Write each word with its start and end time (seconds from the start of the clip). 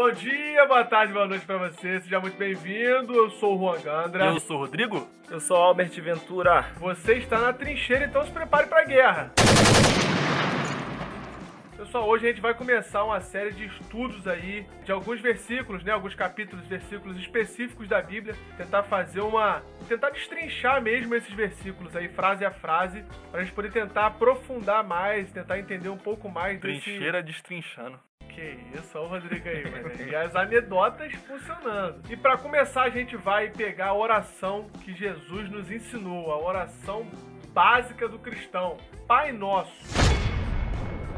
bom 0.00 0.10
dia, 0.12 0.64
boa 0.64 0.82
tarde, 0.82 1.12
boa 1.12 1.26
noite 1.26 1.44
pra 1.44 1.58
você. 1.58 2.00
Seja 2.00 2.18
muito 2.18 2.38
bem-vindo. 2.38 3.14
Eu 3.14 3.28
sou 3.32 3.54
o 3.54 3.58
Juan 3.58 3.82
Gandra. 3.82 4.24
Eu 4.24 4.40
sou 4.40 4.56
o 4.56 4.60
Rodrigo. 4.60 5.06
Eu 5.28 5.38
sou 5.40 5.58
Albert 5.58 5.90
Ventura. 6.00 6.62
Você 6.78 7.16
está 7.16 7.38
na 7.38 7.52
trincheira, 7.52 8.06
então 8.06 8.24
se 8.24 8.32
prepare 8.32 8.66
pra 8.66 8.82
guerra. 8.84 9.30
Pessoal, 11.76 12.08
hoje 12.08 12.24
a 12.24 12.30
gente 12.30 12.40
vai 12.40 12.54
começar 12.54 13.04
uma 13.04 13.20
série 13.20 13.52
de 13.52 13.66
estudos 13.66 14.26
aí 14.26 14.66
de 14.86 14.90
alguns 14.90 15.20
versículos, 15.20 15.84
né? 15.84 15.92
Alguns 15.92 16.14
capítulos, 16.14 16.66
versículos 16.66 17.18
específicos 17.18 17.86
da 17.86 18.00
Bíblia. 18.00 18.34
Tentar 18.56 18.84
fazer 18.84 19.20
uma. 19.20 19.62
Tentar 19.86 20.08
destrinchar 20.10 20.80
mesmo 20.80 21.14
esses 21.14 21.34
versículos 21.34 21.94
aí, 21.94 22.08
frase 22.08 22.42
a 22.42 22.50
frase, 22.50 23.04
pra 23.30 23.42
gente 23.42 23.52
poder 23.52 23.70
tentar 23.70 24.06
aprofundar 24.06 24.82
mais, 24.82 25.30
tentar 25.30 25.58
entender 25.58 25.90
um 25.90 25.98
pouco 25.98 26.26
mais 26.26 26.58
desse. 26.58 26.80
Trincheira 26.80 27.22
destrinchando. 27.22 28.00
Que 28.40 28.78
isso, 28.78 28.96
olha 28.96 29.06
o 29.06 29.08
Rodrigo 29.10 29.46
aí, 29.46 29.70
mano. 29.70 29.90
E 30.00 30.16
as 30.16 30.34
anedotas 30.34 31.12
funcionando. 31.12 32.00
E 32.08 32.16
pra 32.16 32.38
começar, 32.38 32.84
a 32.84 32.88
gente 32.88 33.14
vai 33.14 33.50
pegar 33.50 33.88
a 33.88 33.94
oração 33.94 34.66
que 34.82 34.94
Jesus 34.94 35.50
nos 35.50 35.70
ensinou, 35.70 36.32
a 36.32 36.38
oração 36.38 37.06
básica 37.52 38.08
do 38.08 38.18
cristão. 38.18 38.78
Pai 39.06 39.30
Nosso. 39.30 39.70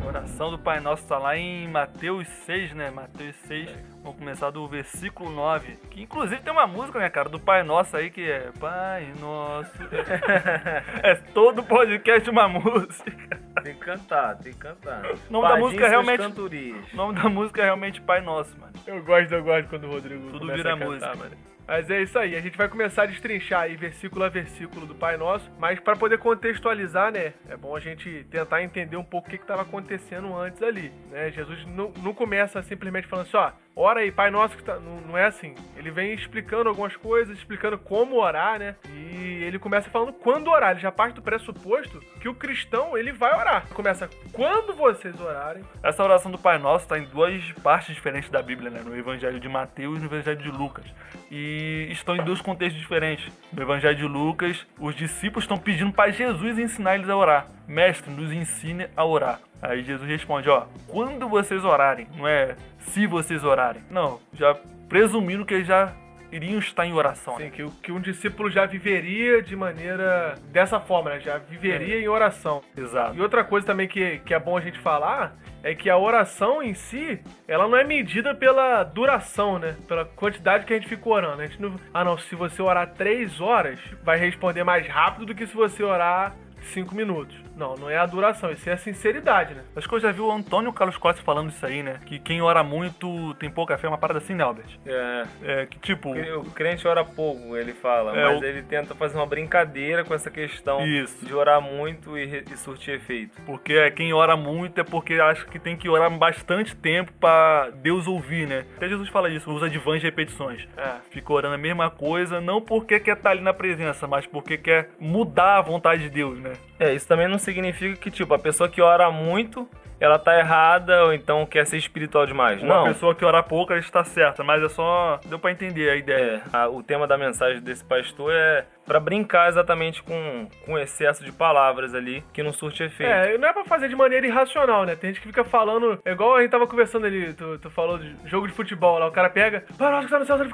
A 0.02 0.04
oração 0.04 0.50
do 0.50 0.58
Pai 0.58 0.80
Nosso 0.80 1.04
está 1.04 1.16
lá 1.16 1.36
em 1.36 1.68
Mateus 1.68 2.26
6, 2.44 2.74
né? 2.74 2.90
Mateus 2.90 3.36
6. 3.46 3.70
Vamos 4.02 4.18
começar 4.18 4.50
do 4.50 4.66
versículo 4.66 5.30
9. 5.30 5.76
Que 5.92 6.02
inclusive 6.02 6.42
tem 6.42 6.52
uma 6.52 6.66
música, 6.66 6.98
né, 6.98 7.08
cara, 7.08 7.28
do 7.28 7.38
Pai 7.38 7.62
Nosso 7.62 7.96
aí 7.96 8.10
que 8.10 8.28
é 8.28 8.50
Pai 8.58 9.12
Nosso. 9.20 9.70
é 11.04 11.14
todo 11.32 11.62
podcast 11.62 12.28
uma 12.28 12.48
música. 12.48 13.41
Tem 13.62 13.74
que 13.74 13.80
cantar, 13.80 14.36
tem 14.38 14.52
que 14.52 14.58
cantar. 14.58 15.02
O 15.28 15.32
nome 15.32 15.48
da 15.48 15.56
música 15.56 15.84
é 15.86 15.88
realmente. 15.88 16.18
Cantorias. 16.18 16.92
O 16.92 16.96
nome 16.96 17.14
da 17.14 17.28
música 17.28 17.60
é 17.62 17.64
realmente 17.64 18.00
Pai 18.00 18.20
Nosso, 18.20 18.58
mano. 18.58 18.72
Eu 18.86 19.02
gosto, 19.04 19.32
eu 19.32 19.42
gosto 19.44 19.68
quando 19.68 19.84
o 19.84 19.90
Rodrigo 19.90 20.26
Tudo 20.26 20.38
começa 20.40 20.56
vira 20.56 20.74
a 20.74 20.78
cantar, 20.78 20.86
música. 20.90 21.16
mano. 21.16 21.36
Mas 21.72 21.88
é 21.88 22.02
isso 22.02 22.18
aí, 22.18 22.36
a 22.36 22.40
gente 22.42 22.58
vai 22.58 22.68
começar 22.68 23.04
a 23.04 23.06
destrinchar 23.06 23.62
aí 23.62 23.76
versículo 23.76 24.22
a 24.26 24.28
versículo 24.28 24.84
do 24.84 24.94
Pai 24.94 25.16
Nosso, 25.16 25.50
mas 25.58 25.80
para 25.80 25.96
poder 25.96 26.18
contextualizar, 26.18 27.10
né, 27.10 27.32
é 27.48 27.56
bom 27.56 27.74
a 27.74 27.80
gente 27.80 28.26
tentar 28.30 28.62
entender 28.62 28.98
um 28.98 29.02
pouco 29.02 29.28
o 29.28 29.30
que 29.30 29.36
estava 29.36 29.62
acontecendo 29.62 30.36
antes 30.36 30.62
ali, 30.62 30.92
né? 31.10 31.30
Jesus 31.30 31.64
não, 31.64 31.90
não 32.02 32.12
começa 32.12 32.62
simplesmente 32.62 33.06
falando 33.06 33.24
assim, 33.24 33.38
ó, 33.38 33.52
ora 33.74 34.00
aí, 34.00 34.12
Pai 34.12 34.30
Nosso, 34.30 34.54
que 34.54 34.62
tá... 34.62 34.76
não, 34.78 35.00
não 35.00 35.16
é 35.16 35.24
assim. 35.24 35.54
Ele 35.74 35.90
vem 35.90 36.12
explicando 36.12 36.68
algumas 36.68 36.94
coisas, 36.94 37.38
explicando 37.38 37.78
como 37.78 38.16
orar, 38.16 38.58
né? 38.58 38.76
E 38.90 39.42
ele 39.42 39.58
começa 39.58 39.88
falando 39.88 40.12
quando 40.12 40.50
orar, 40.50 40.72
ele 40.72 40.80
já 40.80 40.92
parte 40.92 41.14
do 41.14 41.22
pressuposto 41.22 42.00
que 42.20 42.28
o 42.28 42.34
cristão, 42.34 42.98
ele 42.98 43.12
vai 43.12 43.34
orar. 43.34 43.66
Começa, 43.68 44.10
quando 44.30 44.74
vocês 44.74 45.18
orarem, 45.18 45.64
Essa 45.82 46.04
oração 46.04 46.30
do 46.30 46.38
Pai 46.38 46.58
Nosso 46.58 46.84
está 46.84 46.98
em 46.98 47.04
duas 47.04 47.32
partes 47.62 47.94
diferentes 47.94 48.28
da 48.28 48.42
Bíblia, 48.42 48.70
né? 48.70 48.82
No 48.84 48.94
Evangelho 48.94 49.40
de 49.40 49.48
Mateus 49.48 49.96
e 49.96 50.00
no 50.00 50.06
Evangelho 50.06 50.38
de 50.38 50.50
Lucas. 50.50 50.84
E 51.30 51.61
estão 51.90 52.16
em 52.16 52.24
dois 52.24 52.40
contextos 52.40 52.80
diferentes. 52.80 53.32
No 53.52 53.62
Evangelho 53.62 53.96
de 53.96 54.04
Lucas, 54.04 54.66
os 54.78 54.94
discípulos 54.94 55.44
estão 55.44 55.58
pedindo 55.58 55.92
para 55.92 56.10
Jesus 56.10 56.58
ensinar 56.58 56.94
eles 56.94 57.08
a 57.08 57.16
orar. 57.16 57.46
Mestre, 57.66 58.10
nos 58.10 58.32
ensine 58.32 58.86
a 58.96 59.04
orar. 59.04 59.40
Aí 59.60 59.82
Jesus 59.82 60.08
responde, 60.08 60.48
ó, 60.48 60.66
quando 60.88 61.28
vocês 61.28 61.64
orarem, 61.64 62.08
não 62.16 62.26
é 62.26 62.56
se 62.78 63.06
vocês 63.06 63.44
orarem. 63.44 63.82
Não, 63.90 64.20
já 64.34 64.56
presumindo 64.88 65.46
que 65.46 65.54
eles 65.54 65.66
já 65.66 65.92
iriam 66.32 66.58
estar 66.58 66.86
em 66.86 66.92
oração. 66.92 67.34
assim, 67.34 67.44
né? 67.44 67.50
que, 67.50 67.70
que 67.82 67.92
um 67.92 68.00
discípulo 68.00 68.50
já 68.50 68.64
viveria 68.66 69.42
de 69.42 69.54
maneira 69.54 70.34
dessa 70.50 70.80
forma, 70.80 71.10
né? 71.10 71.20
Já 71.20 71.38
viveria 71.38 72.00
em 72.00 72.08
oração. 72.08 72.62
Exato. 72.76 73.16
E 73.16 73.20
outra 73.20 73.44
coisa 73.44 73.66
também 73.66 73.86
que, 73.86 74.18
que 74.20 74.32
é 74.32 74.40
bom 74.40 74.56
a 74.56 74.60
gente 74.60 74.78
falar 74.78 75.36
é 75.62 75.74
que 75.74 75.88
a 75.88 75.96
oração 75.96 76.62
em 76.62 76.74
si, 76.74 77.20
ela 77.46 77.68
não 77.68 77.76
é 77.76 77.84
medida 77.84 78.34
pela 78.34 78.82
duração, 78.82 79.58
né? 79.58 79.76
Pela 79.86 80.04
quantidade 80.04 80.64
que 80.64 80.72
a 80.72 80.76
gente 80.76 80.88
fica 80.88 81.08
orando. 81.08 81.42
A 81.42 81.46
gente 81.46 81.60
não, 81.60 81.74
ah, 81.92 82.02
não, 82.02 82.18
se 82.18 82.34
você 82.34 82.60
orar 82.60 82.94
três 82.94 83.40
horas, 83.40 83.78
vai 84.02 84.18
responder 84.18 84.64
mais 84.64 84.88
rápido 84.88 85.26
do 85.26 85.34
que 85.34 85.46
se 85.46 85.54
você 85.54 85.82
orar 85.82 86.34
cinco 86.62 86.94
minutos. 86.94 87.36
Não, 87.56 87.74
não 87.76 87.90
é 87.90 87.96
a 87.98 88.06
duração, 88.06 88.50
isso 88.50 88.68
é 88.68 88.72
a 88.72 88.76
sinceridade, 88.78 89.54
né? 89.54 89.62
Acho 89.76 89.88
que 89.88 89.94
eu 89.94 90.00
já 90.00 90.10
vi 90.10 90.20
o 90.20 90.30
Antônio 90.30 90.72
Carlos 90.72 90.96
Costa 90.96 91.22
falando 91.22 91.50
isso 91.50 91.64
aí, 91.64 91.82
né? 91.82 92.00
Que 92.06 92.18
quem 92.18 92.40
ora 92.42 92.62
muito 92.62 93.34
tem 93.34 93.50
pouca 93.50 93.76
fé, 93.78 93.86
é 93.86 93.90
uma 93.90 93.98
parada 93.98 94.18
assim, 94.18 94.34
né, 94.34 94.44
Albert? 94.44 94.78
É. 94.86 95.24
É 95.42 95.66
que 95.66 95.78
tipo. 95.78 96.12
O 96.12 96.50
crente 96.50 96.86
ora 96.88 97.04
pouco, 97.04 97.56
ele 97.56 97.72
fala, 97.72 98.16
É, 98.16 98.24
mas 98.24 98.40
o- 98.40 98.44
ele 98.44 98.62
tenta 98.62 98.94
fazer 98.94 99.16
uma 99.18 99.26
brincadeira 99.26 100.04
com 100.04 100.14
essa 100.14 100.30
questão 100.30 100.84
Isso. 100.86 101.24
de 101.24 101.34
orar 101.34 101.60
muito 101.60 102.16
e, 102.16 102.24
re- 102.26 102.44
e 102.50 102.56
surtir 102.56 102.94
efeito. 102.94 103.40
Porque 103.46 103.74
é, 103.74 103.90
quem 103.90 104.12
ora 104.12 104.36
muito 104.36 104.80
é 104.80 104.84
porque 104.84 105.14
acha 105.14 105.44
que 105.44 105.58
tem 105.58 105.76
que 105.76 105.88
orar 105.88 106.10
bastante 106.10 106.74
tempo 106.74 107.12
pra 107.20 107.70
Deus 107.74 108.06
ouvir, 108.06 108.46
né? 108.46 108.64
Até 108.76 108.88
Jesus 108.88 109.08
fala 109.08 109.28
isso, 109.28 109.50
usa 109.52 109.68
de 109.68 109.78
vãs 109.78 110.02
repetições. 110.02 110.66
É. 110.76 110.92
Fica 111.10 111.32
orando 111.32 111.54
a 111.54 111.58
mesma 111.58 111.90
coisa, 111.90 112.40
não 112.40 112.60
porque 112.60 112.98
quer 113.00 113.16
estar 113.16 113.30
ali 113.30 113.40
na 113.40 113.52
presença, 113.52 114.06
mas 114.06 114.26
porque 114.26 114.56
quer 114.56 114.90
mudar 114.98 115.58
a 115.58 115.62
vontade 115.62 116.02
de 116.02 116.10
Deus, 116.10 116.38
né? 116.38 116.52
É, 116.78 116.92
isso 116.94 117.06
também 117.06 117.28
não 117.28 117.38
significa 117.42 117.96
que, 117.96 118.10
tipo, 118.10 118.32
a 118.34 118.38
pessoa 118.38 118.68
que 118.68 118.80
ora 118.80 119.10
muito, 119.10 119.68
ela 120.00 120.18
tá 120.18 120.36
errada 120.38 121.04
ou 121.04 121.12
então 121.12 121.46
quer 121.46 121.64
ser 121.66 121.76
espiritual 121.76 122.26
demais. 122.26 122.62
Uma 122.62 122.76
não. 122.78 122.84
pessoa 122.84 123.14
que 123.14 123.24
ora 123.24 123.42
pouco, 123.42 123.72
ela 123.72 123.80
está 123.80 124.02
certa, 124.04 124.42
mas 124.42 124.62
é 124.62 124.68
só. 124.68 125.20
Deu 125.26 125.38
pra 125.38 125.52
entender 125.52 125.90
a 125.90 125.96
ideia. 125.96 126.42
É, 126.52 126.56
a- 126.56 126.68
o 126.68 126.82
tema 126.82 127.06
da 127.06 127.16
mensagem 127.16 127.60
desse 127.62 127.84
pastor 127.84 128.32
é 128.32 128.64
pra 128.92 129.00
brincar 129.00 129.48
exatamente 129.48 130.02
com, 130.02 130.46
com 130.66 130.74
o 130.74 130.78
excesso 130.78 131.24
de 131.24 131.32
palavras 131.32 131.94
ali 131.94 132.22
que 132.30 132.42
não 132.42 132.52
surte 132.52 132.82
efeito. 132.82 133.10
É, 133.10 133.38
não 133.38 133.48
é 133.48 133.52
pra 133.54 133.64
fazer 133.64 133.88
de 133.88 133.96
maneira 133.96 134.26
irracional, 134.26 134.84
né? 134.84 134.94
Tem 134.94 135.08
gente 135.08 135.22
que 135.22 135.28
fica 135.28 135.42
falando, 135.42 135.98
é 136.04 136.12
igual 136.12 136.36
a 136.36 136.42
gente 136.42 136.50
tava 136.50 136.66
conversando 136.66 137.06
ali, 137.06 137.32
tu, 137.32 137.58
tu 137.58 137.70
falou 137.70 137.96
de 137.96 138.14
jogo 138.26 138.46
de 138.46 138.52
futebol 138.52 138.98
lá, 138.98 139.06
o 139.06 139.10
cara 139.10 139.30
pega, 139.30 139.64
Pai 139.78 139.90
nosso 139.90 140.06
que 140.06 140.12
tá 140.12 140.18
no 140.18 140.26
céu, 140.26 140.36
nome, 140.36 140.50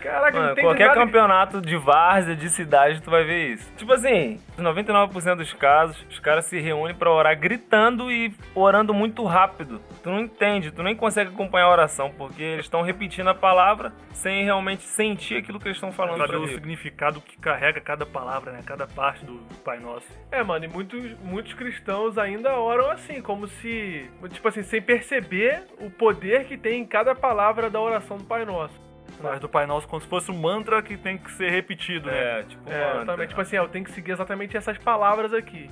Caraca, 0.00 0.32
não 0.32 0.42
Mano, 0.42 0.54
tem 0.54 0.64
qualquer 0.64 0.94
campeonato 0.94 1.60
de 1.60 1.76
várzea, 1.76 2.34
de 2.34 2.48
cidade, 2.48 3.02
tu 3.02 3.10
vai 3.10 3.24
ver 3.24 3.52
isso. 3.52 3.70
Tipo 3.76 3.92
assim, 3.92 4.40
99% 4.58 5.36
dos 5.36 5.52
casos, 5.52 6.06
os 6.10 6.18
caras 6.18 6.46
se 6.46 6.58
reúnem 6.58 6.94
pra 6.96 7.10
orar 7.10 7.38
gritando 7.38 8.10
e 8.10 8.32
orando 8.54 8.94
muito 8.94 9.24
rápido. 9.24 9.78
Tu 10.02 10.10
não 10.10 10.20
entende, 10.20 10.70
tu 10.70 10.82
nem 10.82 10.96
consegue 10.96 11.30
acompanhar 11.30 11.66
a 11.66 11.70
oração, 11.70 12.10
porque 12.16 12.42
eles 12.42 12.64
estão 12.64 12.80
repetindo 12.80 13.28
a 13.28 13.34
palavra 13.34 13.92
sem 14.12 14.44
realmente 14.44 14.84
sentir 14.84 15.36
aquilo 15.36 15.58
que 15.58 15.68
eles 15.68 15.78
estão 15.82 15.92
falando 15.92 16.18
Saber 16.18 16.28
pra 16.28 16.40
o 16.40 16.48
significado 16.48 17.20
que 17.20 17.36
carrega 17.36 17.80
cada 17.80 18.06
palavra, 18.06 18.52
né? 18.52 18.60
Cada 18.64 18.86
parte 18.86 19.24
do 19.24 19.40
Pai 19.64 19.80
Nosso. 19.80 20.06
É, 20.30 20.42
mano, 20.42 20.64
e 20.64 20.68
muitos, 20.68 21.18
muitos 21.20 21.52
cristãos 21.54 22.16
ainda 22.16 22.54
oram 22.54 22.90
assim, 22.90 23.20
como 23.20 23.48
se, 23.48 24.08
tipo 24.30 24.48
assim, 24.48 24.62
sem 24.62 24.80
perceber 24.80 25.64
o 25.78 25.90
poder 25.90 26.44
que 26.44 26.56
tem 26.56 26.80
em 26.80 26.86
cada 26.86 27.14
palavra 27.14 27.68
da 27.68 27.80
oração 27.80 28.16
do 28.16 28.24
Pai 28.24 28.44
Nosso. 28.44 28.80
Mas 29.20 29.40
do 29.40 29.48
Pai 29.48 29.66
Nosso 29.66 29.86
como 29.86 30.00
se 30.00 30.08
fosse 30.08 30.30
um 30.30 30.38
mantra 30.38 30.82
que 30.82 30.96
tem 30.96 31.18
que 31.18 31.30
ser 31.32 31.50
repetido, 31.50 32.06
né? 32.06 32.40
É, 32.40 32.42
tipo, 32.44 32.70
É, 32.70 32.94
mano, 32.94 33.06
também, 33.06 33.26
tipo 33.26 33.40
assim, 33.40 33.56
eu 33.56 33.68
tenho 33.68 33.84
que 33.84 33.92
seguir 33.92 34.12
exatamente 34.12 34.56
essas 34.56 34.78
palavras 34.78 35.32
aqui. 35.32 35.68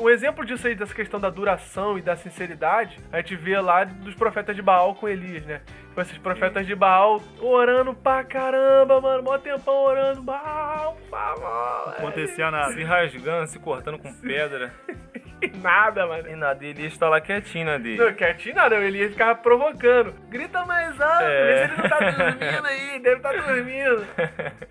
Um 0.00 0.08
exemplo 0.08 0.46
disso 0.46 0.66
aí, 0.66 0.74
dessa 0.74 0.94
questão 0.94 1.20
da 1.20 1.28
duração 1.28 1.98
e 1.98 2.00
da 2.02 2.16
sinceridade, 2.16 2.98
a 3.12 3.18
gente 3.18 3.36
vê 3.36 3.60
lá 3.60 3.84
dos 3.84 4.14
profetas 4.14 4.56
de 4.56 4.62
Baal 4.62 4.94
com 4.94 5.06
Elias, 5.06 5.44
né? 5.44 5.60
Tipo, 5.88 6.00
esses 6.00 6.16
profetas 6.18 6.66
de 6.66 6.74
Baal 6.74 7.20
orando 7.38 7.92
pra 7.92 8.24
caramba, 8.24 8.98
mano, 8.98 9.22
mó 9.22 9.36
tempão 9.36 9.74
orando, 9.74 10.22
Baal, 10.22 10.94
por 10.94 11.10
favor. 11.10 11.94
Acontecia 11.98 12.50
nada. 12.50 12.72
se 12.72 12.82
rasgando, 12.82 13.46
se 13.48 13.58
cortando 13.58 13.98
com 13.98 14.10
pedra. 14.14 14.72
E 15.42 15.48
nada, 15.58 16.06
mano. 16.06 16.28
E 16.28 16.34
nada, 16.36 16.64
ele 16.64 16.86
está 16.86 17.08
lá 17.08 17.20
quietinho 17.20 17.66
na 17.66 17.78
dele. 17.78 17.96
Não, 18.02 18.12
quietinho 18.12 18.54
nada, 18.54 18.76
o 18.76 18.82
Elias 18.82 19.12
ficava 19.12 19.34
provocando. 19.38 20.12
Grita 20.28 20.64
mais 20.64 21.00
alto, 21.00 21.24
É. 21.24 21.44
vê 21.46 21.56
se 21.68 21.72
ele 21.72 21.82
não 21.82 21.88
tá 21.88 21.98
dormindo 22.10 22.66
aí, 22.66 22.98
deve 23.02 23.16
estar 23.16 23.32
dormindo. 23.32 24.06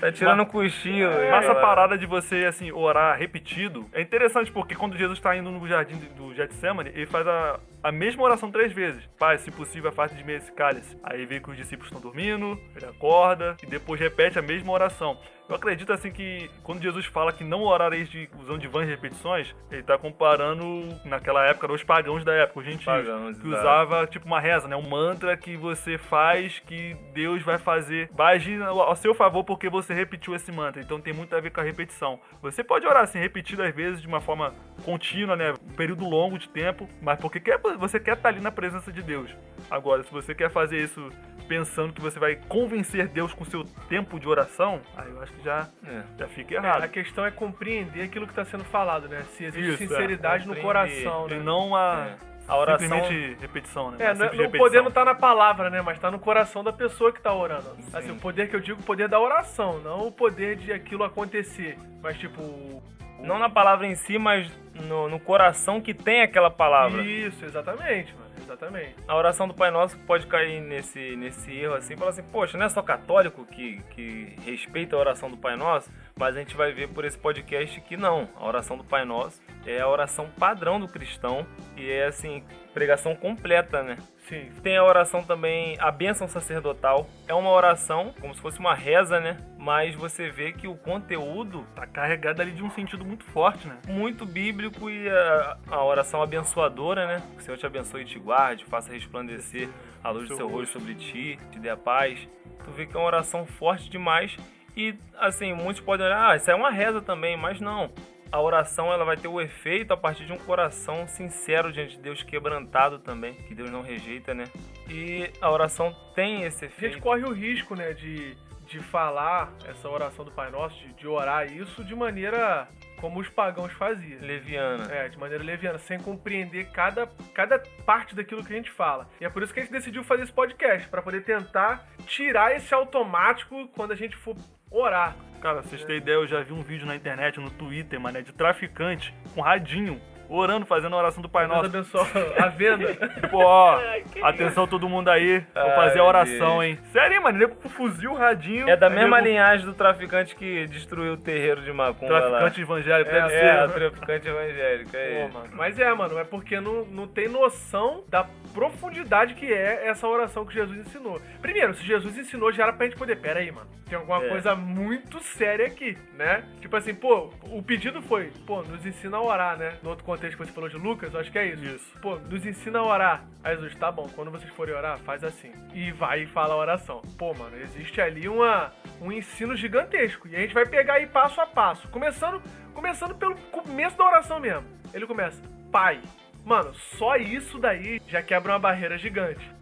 Tá 0.00 0.12
tirando 0.12 0.42
um 0.42 0.46
cochilo. 0.46 1.12
É, 1.12 1.30
Mas 1.30 1.44
essa 1.44 1.54
parada 1.54 1.96
de 1.96 2.04
você, 2.04 2.44
assim, 2.44 2.70
orar 2.70 3.16
repetido 3.16 3.86
é 3.92 4.02
interessante 4.02 4.50
porque 4.52 4.74
quando 4.74 4.96
Jesus 4.98 5.18
está 5.18 5.34
indo 5.34 5.50
no 5.50 5.66
jardim 5.66 5.96
do 6.14 6.34
Getsemane, 6.34 6.90
ele 6.94 7.06
faz 7.06 7.26
a, 7.26 7.58
a 7.82 7.90
mesma 7.92 8.22
oração 8.22 8.50
três 8.50 8.72
vezes. 8.72 9.02
Pai, 9.18 9.38
se 9.38 9.50
possível, 9.50 9.88
afaste 9.88 10.16
de 10.16 10.24
mim 10.24 10.32
esse 10.34 10.52
cálice. 10.52 10.98
Aí 11.02 11.24
vê 11.24 11.40
que 11.40 11.48
os 11.50 11.56
discípulos 11.56 11.86
estão 11.90 12.02
dormindo, 12.02 12.60
ele 12.76 12.84
acorda 12.86 13.56
e 13.62 13.66
depois 13.66 13.98
repete 13.98 14.38
a 14.38 14.42
mesma 14.42 14.72
oração. 14.72 15.18
Eu 15.48 15.56
acredito, 15.56 15.92
assim, 15.92 16.10
que 16.10 16.50
quando 16.62 16.82
Jesus 16.82 17.04
fala 17.06 17.32
que 17.32 17.44
não 17.44 17.62
orareis 17.62 18.08
de, 18.08 18.28
usando 18.40 18.60
de 18.60 18.68
vãs 18.68 18.88
repetições, 18.88 19.54
ele 19.70 19.82
tá 19.82 19.98
comparando, 19.98 20.64
naquela 21.04 21.44
época, 21.46 21.70
os 21.70 21.84
pagãos 21.84 22.24
da 22.24 22.32
época, 22.32 22.60
os 22.60 22.64
gentios, 22.64 22.84
Pagãos, 22.84 23.38
que 23.38 23.48
usava, 23.48 24.06
tipo, 24.06 24.26
uma 24.26 24.40
reza, 24.40 24.66
né? 24.66 24.76
Um 24.76 24.88
mantra 24.88 25.36
que 25.36 25.56
você 25.56 25.98
faz 25.98 26.60
que 26.60 26.96
Deus 27.12 27.42
vai 27.42 27.58
fazer, 27.58 28.08
vai 28.12 28.36
agir 28.36 28.62
ao 28.62 28.84
ao 28.84 28.96
seu 28.96 29.14
favor 29.14 29.44
porque 29.44 29.68
você 29.68 29.92
repetiu 29.92 30.34
esse 30.34 30.52
mantra. 30.52 30.80
Então 30.80 31.00
tem 31.00 31.12
muito 31.12 31.34
a 31.34 31.40
ver 31.40 31.50
com 31.50 31.60
a 31.60 31.64
repetição. 31.64 32.20
Você 32.42 32.62
pode 32.62 32.86
orar 32.86 33.02
assim, 33.02 33.18
repetidas 33.18 33.74
vezes, 33.74 34.00
de 34.00 34.06
uma 34.06 34.20
forma 34.20 34.54
contínua, 34.84 35.36
né? 35.36 35.52
Um 35.52 35.74
período 35.74 36.08
longo 36.08 36.38
de 36.38 36.48
tempo, 36.48 36.88
mas 37.02 37.18
porque 37.18 37.40
quer, 37.40 37.58
você 37.78 37.98
quer 37.98 38.16
estar 38.16 38.28
ali 38.28 38.40
na 38.40 38.52
presença 38.52 38.92
de 38.92 39.02
Deus. 39.02 39.30
Agora, 39.70 40.02
se 40.02 40.12
você 40.12 40.34
quer 40.34 40.50
fazer 40.50 40.82
isso 40.82 41.10
pensando 41.48 41.92
que 41.92 42.00
você 42.00 42.18
vai 42.18 42.36
convencer 42.48 43.08
Deus 43.08 43.32
com 43.34 43.44
seu 43.44 43.64
tempo 43.88 44.18
de 44.18 44.28
oração, 44.28 44.80
aí 44.96 45.10
eu 45.10 45.20
acho 45.22 45.32
que 45.32 45.42
já, 45.44 45.68
É. 45.86 46.02
já 46.18 46.28
fica 46.28 46.54
É, 46.54 46.58
errado. 46.58 46.82
a 46.82 46.88
questão 46.88 47.24
é 47.24 47.30
compreender 47.30 48.02
aquilo 48.02 48.26
que 48.26 48.32
está 48.32 48.44
sendo 48.44 48.64
falado, 48.64 49.08
né? 49.08 49.22
Se 49.36 49.44
existe 49.44 49.74
Isso, 49.74 49.84
é. 49.84 49.86
sinceridade 49.88 50.46
no 50.46 50.56
coração, 50.56 51.26
E 51.28 51.34
né? 51.34 51.40
não 51.40 51.74
a 51.74 52.08
É. 52.30 52.34
A 52.46 52.58
oração. 52.58 52.86
Simplesmente 52.86 53.40
repetição, 53.40 53.90
né? 53.90 53.96
É, 54.00 54.12
não, 54.14 54.26
o 54.26 54.30
repetição. 54.30 54.58
poder 54.58 54.82
não 54.82 54.90
tá 54.90 55.02
na 55.02 55.14
palavra, 55.14 55.70
né? 55.70 55.80
Mas 55.80 55.98
tá 55.98 56.10
no 56.10 56.18
coração 56.18 56.62
da 56.62 56.74
pessoa 56.74 57.10
que 57.10 57.18
tá 57.18 57.32
orando. 57.32 57.70
Assim, 57.90 58.08
Sim. 58.08 58.12
o 58.12 58.20
poder 58.20 58.50
que 58.50 58.56
eu 58.56 58.60
digo, 58.60 58.82
o 58.82 58.84
poder 58.84 59.08
da 59.08 59.18
oração, 59.18 59.78
não 59.80 60.06
o 60.08 60.12
poder 60.12 60.54
de 60.56 60.70
aquilo 60.70 61.04
acontecer. 61.04 61.78
Mas, 62.02 62.18
tipo. 62.18 62.82
Não 63.20 63.38
na 63.38 63.48
palavra 63.48 63.86
em 63.86 63.94
si, 63.94 64.18
mas 64.18 64.46
no, 64.86 65.08
no 65.08 65.18
coração 65.18 65.80
que 65.80 65.94
tem 65.94 66.20
aquela 66.20 66.50
palavra. 66.50 67.02
Isso, 67.02 67.42
exatamente, 67.46 68.12
mano. 68.12 68.23
Exatamente. 68.44 68.94
A 69.08 69.16
oração 69.16 69.48
do 69.48 69.54
Pai 69.54 69.70
Nosso 69.70 69.98
pode 70.00 70.26
cair 70.26 70.60
nesse, 70.60 71.16
nesse 71.16 71.50
erro 71.50 71.74
assim, 71.74 71.96
falar 71.96 72.10
assim, 72.10 72.22
poxa, 72.22 72.58
não 72.58 72.66
é 72.66 72.68
só 72.68 72.82
católico 72.82 73.44
que, 73.46 73.82
que 73.90 74.36
respeita 74.44 74.94
a 74.94 74.98
oração 74.98 75.30
do 75.30 75.36
Pai 75.36 75.56
Nosso, 75.56 75.90
mas 76.16 76.36
a 76.36 76.38
gente 76.38 76.54
vai 76.54 76.72
ver 76.72 76.88
por 76.88 77.04
esse 77.04 77.18
podcast 77.18 77.80
que 77.80 77.96
não. 77.96 78.28
A 78.36 78.46
oração 78.46 78.76
do 78.76 78.84
Pai 78.84 79.04
Nosso 79.04 79.40
é 79.66 79.80
a 79.80 79.88
oração 79.88 80.28
padrão 80.38 80.78
do 80.78 80.86
cristão 80.86 81.46
e 81.76 81.90
é 81.90 82.06
assim, 82.06 82.44
pregação 82.72 83.16
completa, 83.16 83.82
né? 83.82 83.96
Sim. 84.28 84.50
Tem 84.62 84.76
a 84.76 84.84
oração 84.84 85.22
também, 85.22 85.76
a 85.78 85.90
bênção 85.90 86.26
sacerdotal. 86.26 87.06
É 87.28 87.34
uma 87.34 87.50
oração, 87.50 88.14
como 88.20 88.34
se 88.34 88.40
fosse 88.40 88.58
uma 88.58 88.74
reza, 88.74 89.20
né? 89.20 89.36
Mas 89.58 89.94
você 89.94 90.30
vê 90.30 90.52
que 90.52 90.66
o 90.66 90.74
conteúdo 90.76 91.64
Tá 91.74 91.86
carregado 91.86 92.40
ali 92.40 92.52
de 92.52 92.62
um 92.62 92.70
sentido 92.70 93.04
muito 93.04 93.24
forte, 93.24 93.66
né? 93.66 93.78
muito 93.88 94.24
bíblico 94.24 94.88
e 94.88 95.08
a, 95.08 95.56
a 95.68 95.84
oração 95.84 96.22
abençoadora, 96.22 97.06
né? 97.06 97.22
Que 97.34 97.40
o 97.40 97.44
Senhor 97.44 97.56
te 97.56 97.66
abençoe 97.66 98.02
e 98.02 98.04
te 98.04 98.18
guarde, 98.18 98.64
faça 98.64 98.92
resplandecer 98.92 99.68
a 100.02 100.10
luz 100.10 100.28
do 100.28 100.36
seu 100.36 100.48
rosto 100.48 100.78
sobre 100.78 100.94
ti, 100.94 101.38
te 101.50 101.58
dê 101.58 101.70
a 101.70 101.76
paz. 101.76 102.28
Tu 102.64 102.70
vê 102.70 102.86
que 102.86 102.96
é 102.96 102.98
uma 102.98 103.06
oração 103.06 103.44
forte 103.46 103.90
demais 103.90 104.36
e, 104.76 104.94
assim, 105.18 105.52
muitos 105.52 105.80
podem 105.80 106.06
olhar, 106.06 106.30
ah, 106.30 106.36
isso 106.36 106.50
é 106.50 106.54
uma 106.54 106.70
reza 106.70 107.00
também, 107.00 107.36
mas 107.36 107.60
não. 107.60 107.90
A 108.34 108.40
oração 108.40 108.92
ela 108.92 109.04
vai 109.04 109.16
ter 109.16 109.28
o 109.28 109.40
efeito 109.40 109.92
a 109.92 109.96
partir 109.96 110.26
de 110.26 110.32
um 110.32 110.36
coração 110.36 111.06
sincero 111.06 111.72
diante 111.72 111.96
de 111.96 112.02
Deus, 112.02 112.20
quebrantado 112.24 112.98
também, 112.98 113.32
que 113.32 113.54
Deus 113.54 113.70
não 113.70 113.80
rejeita, 113.80 114.34
né? 114.34 114.42
E 114.90 115.30
a 115.40 115.48
oração 115.48 115.94
tem 116.16 116.42
esse 116.42 116.64
A 116.64 116.68
gente 116.68 116.78
efeito. 116.84 117.00
corre 117.00 117.22
o 117.22 117.32
risco, 117.32 117.76
né, 117.76 117.92
de, 117.92 118.36
de 118.66 118.80
falar 118.80 119.52
essa 119.68 119.88
oração 119.88 120.24
do 120.24 120.32
Pai 120.32 120.50
Nosso, 120.50 120.76
de, 120.80 120.92
de 120.94 121.06
orar 121.06 121.46
isso 121.46 121.84
de 121.84 121.94
maneira 121.94 122.68
como 123.00 123.20
os 123.20 123.28
pagãos 123.28 123.72
faziam. 123.74 124.20
Leviana. 124.20 124.92
É, 124.92 125.08
de 125.08 125.16
maneira 125.16 125.44
leviana, 125.44 125.78
sem 125.78 126.00
compreender 126.00 126.72
cada, 126.72 127.06
cada 127.32 127.60
parte 127.86 128.16
daquilo 128.16 128.44
que 128.44 128.52
a 128.52 128.56
gente 128.56 128.72
fala. 128.72 129.08
E 129.20 129.24
é 129.24 129.30
por 129.30 129.44
isso 129.44 129.54
que 129.54 129.60
a 129.60 129.62
gente 129.62 129.70
decidiu 129.70 130.02
fazer 130.02 130.24
esse 130.24 130.32
podcast, 130.32 130.88
pra 130.88 131.00
poder 131.00 131.22
tentar 131.22 131.86
tirar 132.04 132.56
esse 132.56 132.74
automático 132.74 133.68
quando 133.68 133.92
a 133.92 133.96
gente 133.96 134.16
for 134.16 134.34
orar. 134.72 135.14
Cara, 135.44 135.60
vocês 135.60 135.84
terem 135.84 135.98
ideia, 135.98 136.14
eu 136.14 136.26
já 136.26 136.40
vi 136.40 136.54
um 136.54 136.62
vídeo 136.62 136.86
na 136.86 136.96
internet, 136.96 137.38
no 137.38 137.50
Twitter, 137.50 138.00
mané, 138.00 138.22
de 138.22 138.32
traficante 138.32 139.14
com 139.34 139.42
radinho, 139.42 140.00
orando, 140.36 140.66
fazendo 140.66 140.94
a 140.94 140.98
oração 140.98 141.22
do 141.22 141.28
Pai 141.28 141.46
Deus 141.46 141.56
Nosso. 141.92 141.98
abençoe 141.98 142.34
a 142.38 142.46
venda. 142.48 142.94
Tipo, 143.20 143.38
ó, 143.38 143.80
atenção 144.22 144.66
todo 144.66 144.88
mundo 144.88 145.08
aí, 145.08 145.38
vou 145.54 145.62
Ai, 145.62 145.74
fazer 145.76 146.00
a 146.00 146.04
oração, 146.04 146.58
Deus. 146.58 146.64
hein. 146.64 146.78
Sério, 146.92 147.14
hein, 147.16 147.20
mano, 147.22 147.38
nego 147.38 147.54
com 147.56 147.68
fuzil, 147.68 148.12
radinho. 148.14 148.68
É 148.68 148.76
da 148.76 148.88
mesma 148.90 149.16
nego- 149.16 149.28
linhagem 149.28 149.66
do 149.66 149.74
traficante 149.74 150.34
que 150.36 150.66
destruiu 150.66 151.14
o 151.14 151.16
terreiro 151.16 151.62
de 151.62 151.72
Macumba 151.72 152.12
lá. 152.18 152.20
Traficante 152.38 152.60
evangélico, 152.62 153.10
É, 153.10 153.14
deve 153.22 153.34
É, 153.34 153.40
ser. 153.58 153.64
o 153.64 153.72
traficante 153.72 154.28
evangélico, 154.28 154.90
é 154.96 155.20
Pô, 155.20 155.24
isso. 155.26 155.34
mano. 155.38 155.50
Mas 155.54 155.78
é, 155.78 155.92
mano, 155.94 156.18
é 156.18 156.24
porque 156.24 156.60
não, 156.60 156.84
não 156.86 157.06
tem 157.06 157.28
noção 157.28 158.04
da 158.08 158.26
profundidade 158.52 159.34
que 159.34 159.52
é 159.52 159.86
essa 159.88 160.06
oração 160.08 160.44
que 160.46 160.54
Jesus 160.54 160.78
ensinou. 160.78 161.20
Primeiro, 161.42 161.74
se 161.74 161.84
Jesus 161.84 162.16
ensinou, 162.16 162.50
já 162.52 162.64
era 162.64 162.72
pra 162.72 162.86
gente 162.86 162.96
poder. 162.98 163.16
Pera 163.16 163.40
aí, 163.40 163.50
mano. 163.52 163.68
Tem 163.88 163.98
alguma 163.98 164.24
É. 164.24 164.28
coisa 164.28 164.54
muito 164.56 165.20
séria 165.20 165.66
aqui, 165.66 165.96
né? 166.16 166.42
Tipo 166.60 166.74
assim, 166.76 166.94
pô, 166.94 167.30
o 167.50 167.62
pedido 167.62 168.00
foi, 168.02 168.32
pô, 168.46 168.62
nos 168.62 168.84
ensina 168.86 169.18
a 169.18 169.22
orar, 169.22 169.56
né? 169.58 169.74
No 169.82 169.90
outro 169.90 170.04
contexto 170.04 170.23
que 170.32 170.38
você 170.38 170.52
falou 170.52 170.68
de 170.68 170.76
Lucas, 170.76 171.12
eu 171.12 171.20
acho 171.20 171.30
que 171.30 171.38
é 171.38 171.46
isso. 171.46 171.64
Isso. 171.64 171.98
Pô, 172.00 172.16
nos 172.16 172.44
ensina 172.46 172.78
a 172.78 172.84
orar. 172.84 173.24
Aí 173.42 173.54
Jesus, 173.54 173.74
tá 173.76 173.90
bom, 173.92 174.08
quando 174.14 174.30
vocês 174.30 174.50
forem 174.52 174.74
orar, 174.74 174.98
faz 175.00 175.22
assim. 175.22 175.52
E 175.72 175.92
vai 175.92 176.22
e 176.22 176.26
fala 176.26 176.54
a 176.54 176.56
oração. 176.56 177.02
Pô, 177.18 177.34
mano, 177.34 177.56
existe 177.56 178.00
ali 178.00 178.28
uma, 178.28 178.72
um 179.00 179.12
ensino 179.12 179.56
gigantesco. 179.56 180.28
E 180.28 180.36
a 180.36 180.40
gente 180.40 180.54
vai 180.54 180.66
pegar 180.66 180.94
aí 180.94 181.06
passo 181.06 181.40
a 181.40 181.46
passo. 181.46 181.88
Começando, 181.88 182.42
começando 182.72 183.14
pelo 183.14 183.34
começo 183.52 183.96
da 183.96 184.04
oração 184.04 184.40
mesmo. 184.40 184.64
Ele 184.92 185.06
começa, 185.06 185.42
Pai. 185.70 186.00
Mano, 186.44 186.74
só 186.74 187.16
isso 187.16 187.58
daí 187.58 188.00
já 188.06 188.22
quebra 188.22 188.52
uma 188.52 188.58
barreira 188.58 188.98
gigante. 188.98 189.53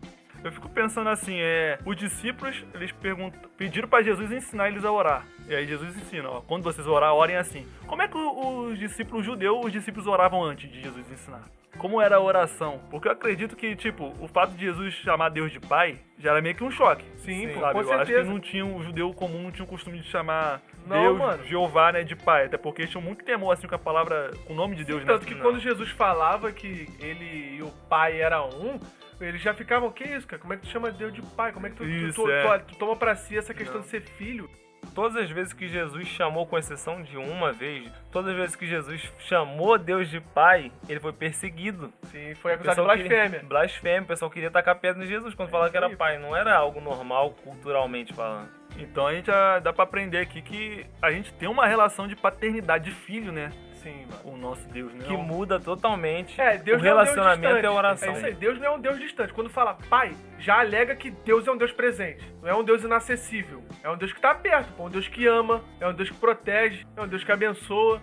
Eu 0.44 0.50
fico 0.50 0.68
pensando 0.68 1.08
assim, 1.08 1.36
é, 1.38 1.78
os 1.84 1.96
discípulos, 1.96 2.64
eles 2.74 2.90
perguntam, 2.92 3.40
pediram 3.56 3.88
pra 3.88 4.02
Jesus 4.02 4.32
ensinar 4.32 4.68
eles 4.68 4.84
a 4.84 4.90
orar. 4.90 5.24
E 5.48 5.54
aí 5.54 5.66
Jesus 5.66 5.96
ensina, 5.96 6.28
ó, 6.28 6.40
quando 6.40 6.64
vocês 6.64 6.86
orar, 6.86 7.14
orem 7.14 7.36
assim. 7.36 7.66
Como 7.86 8.02
é 8.02 8.08
que 8.08 8.16
os 8.16 8.78
discípulos 8.78 9.24
judeus, 9.24 9.64
os 9.64 9.72
discípulos 9.72 10.06
oravam 10.06 10.42
antes 10.42 10.70
de 10.70 10.80
Jesus 10.82 11.10
ensinar? 11.10 11.42
Como 11.78 12.00
era 12.00 12.16
a 12.16 12.20
oração? 12.20 12.80
Porque 12.90 13.08
eu 13.08 13.12
acredito 13.12 13.56
que, 13.56 13.74
tipo, 13.74 14.12
o 14.20 14.28
fato 14.28 14.52
de 14.52 14.66
Jesus 14.66 14.92
chamar 14.94 15.30
Deus 15.30 15.50
de 15.50 15.58
pai 15.58 15.98
já 16.18 16.30
era 16.32 16.42
meio 16.42 16.54
que 16.54 16.62
um 16.62 16.70
choque. 16.70 17.04
Sim, 17.16 17.48
Sim. 17.48 17.60
Sabe? 17.60 17.72
com 17.72 17.80
eu 17.80 17.92
acho 17.92 18.00
que 18.00 18.06
certeza. 18.06 18.30
não 18.30 18.38
tinha, 18.38 18.66
o 18.66 18.82
judeu 18.82 19.12
comum 19.14 19.42
não 19.44 19.50
tinha 19.50 19.64
o 19.64 19.68
costume 19.68 19.98
de 19.98 20.04
chamar 20.04 20.60
Não, 20.86 21.00
Deus, 21.02 21.18
mano. 21.18 21.44
Jeová, 21.44 21.92
né, 21.92 22.02
de 22.04 22.14
pai. 22.14 22.44
Até 22.46 22.58
porque 22.58 22.82
eles 22.82 22.90
tinham 22.90 23.02
muito 23.02 23.24
temor, 23.24 23.52
assim, 23.52 23.66
com 23.66 23.74
a 23.74 23.78
palavra, 23.78 24.32
com 24.46 24.52
o 24.52 24.56
nome 24.56 24.76
de 24.76 24.84
Deus, 24.84 25.00
né? 25.00 25.12
Tanto 25.12 25.26
que 25.26 25.34
Não. 25.34 25.40
quando 25.40 25.60
Jesus 25.60 25.88
falava 25.90 26.52
que 26.52 26.88
ele 27.00 27.56
e 27.56 27.62
o 27.62 27.70
pai 27.88 28.20
eram 28.20 28.50
um, 28.50 28.78
eles 29.20 29.40
já 29.40 29.52
ficavam, 29.54 29.90
que 29.90 30.04
isso, 30.04 30.26
cara? 30.26 30.40
Como 30.40 30.52
é 30.52 30.56
que 30.56 30.62
tu 30.62 30.68
chama 30.68 30.90
Deus 30.90 31.12
de 31.12 31.22
pai? 31.22 31.52
Como 31.52 31.66
é 31.66 31.70
que 31.70 31.76
tu, 31.76 31.84
Isso, 31.84 32.22
tu, 32.22 32.30
é. 32.30 32.58
tu- 32.58 32.66
tu 32.72 32.78
toma 32.78 32.96
pra 32.96 33.14
si 33.14 33.36
essa 33.36 33.52
questão 33.54 33.80
de 33.80 33.86
ser 33.88 34.02
filho? 34.02 34.48
Todas 34.96 35.16
as 35.16 35.30
vezes 35.30 35.52
que 35.52 35.68
Jesus 35.68 36.08
chamou, 36.08 36.44
com 36.44 36.58
exceção 36.58 37.02
de 37.02 37.16
uma 37.16 37.52
vez, 37.52 37.88
todas 38.10 38.32
as 38.32 38.36
vezes 38.36 38.56
que 38.56 38.66
Jesus 38.66 39.00
chamou 39.20 39.78
Deus 39.78 40.10
de 40.10 40.20
Pai, 40.20 40.72
ele 40.88 40.98
foi 40.98 41.12
perseguido. 41.12 41.92
Sim, 42.10 42.34
foi 42.34 42.54
acusado 42.54 42.80
de 42.80 42.86
blasfêmia. 42.86 43.30
Queria, 43.30 43.42
blasfêmia. 43.48 44.02
O 44.02 44.06
pessoal 44.06 44.30
queria 44.30 44.50
tacar 44.50 44.74
pedra 44.80 45.04
em 45.04 45.06
Jesus 45.06 45.34
quando 45.34 45.50
falava 45.50 45.70
que 45.70 45.76
era 45.76 45.88
pai. 45.96 46.18
Não 46.18 46.36
era 46.36 46.54
algo 46.56 46.80
normal, 46.80 47.30
culturalmente 47.44 48.12
falando. 48.12 48.48
Então 48.76 49.06
a 49.06 49.14
gente 49.14 49.26
já 49.26 49.60
dá 49.60 49.72
pra 49.72 49.84
aprender 49.84 50.18
aqui 50.18 50.42
que 50.42 50.84
a 51.00 51.12
gente 51.12 51.32
tem 51.34 51.48
uma 51.48 51.64
relação 51.66 52.08
de 52.08 52.16
paternidade 52.16 52.86
de 52.86 52.90
filho, 52.90 53.30
né? 53.30 53.52
Sim, 53.82 54.06
mano. 54.08 54.22
Com 54.22 54.30
o 54.30 54.36
nosso 54.36 54.66
Deus, 54.68 54.92
né? 54.94 55.04
Que 55.06 55.16
muda 55.16 55.58
totalmente 55.58 56.40
É, 56.40 56.56
Deus 56.58 56.80
o 56.80 56.84
não 56.84 56.90
é 56.90 56.92
um 56.92 56.96
relacionamento 56.96 57.58
e 57.58 57.66
a 57.66 57.72
oração. 57.72 58.08
É 58.10 58.12
isso 58.16 58.26
aí, 58.26 58.34
Deus 58.34 58.58
não 58.58 58.66
é 58.66 58.70
um 58.70 58.80
Deus 58.80 58.98
distante. 58.98 59.32
Quando 59.32 59.50
fala 59.50 59.76
pai, 59.88 60.14
já 60.38 60.60
alega 60.60 60.94
que 60.94 61.10
Deus 61.10 61.46
é 61.46 61.52
um 61.52 61.56
Deus 61.56 61.72
presente. 61.72 62.24
Não 62.40 62.48
é 62.48 62.54
um 62.54 62.64
Deus 62.64 62.82
inacessível. 62.82 63.62
É 63.82 63.90
um 63.90 63.96
Deus 63.96 64.12
que 64.12 64.20
tá 64.20 64.34
perto, 64.34 64.72
pô. 64.74 64.84
É 64.84 64.86
um 64.86 64.90
Deus 64.90 65.08
que 65.08 65.26
ama, 65.26 65.62
é 65.80 65.88
um 65.88 65.94
Deus 65.94 66.10
que 66.10 66.16
protege, 66.16 66.86
é 66.96 67.02
um 67.02 67.08
Deus 67.08 67.24
que 67.24 67.32
abençoa 67.32 68.00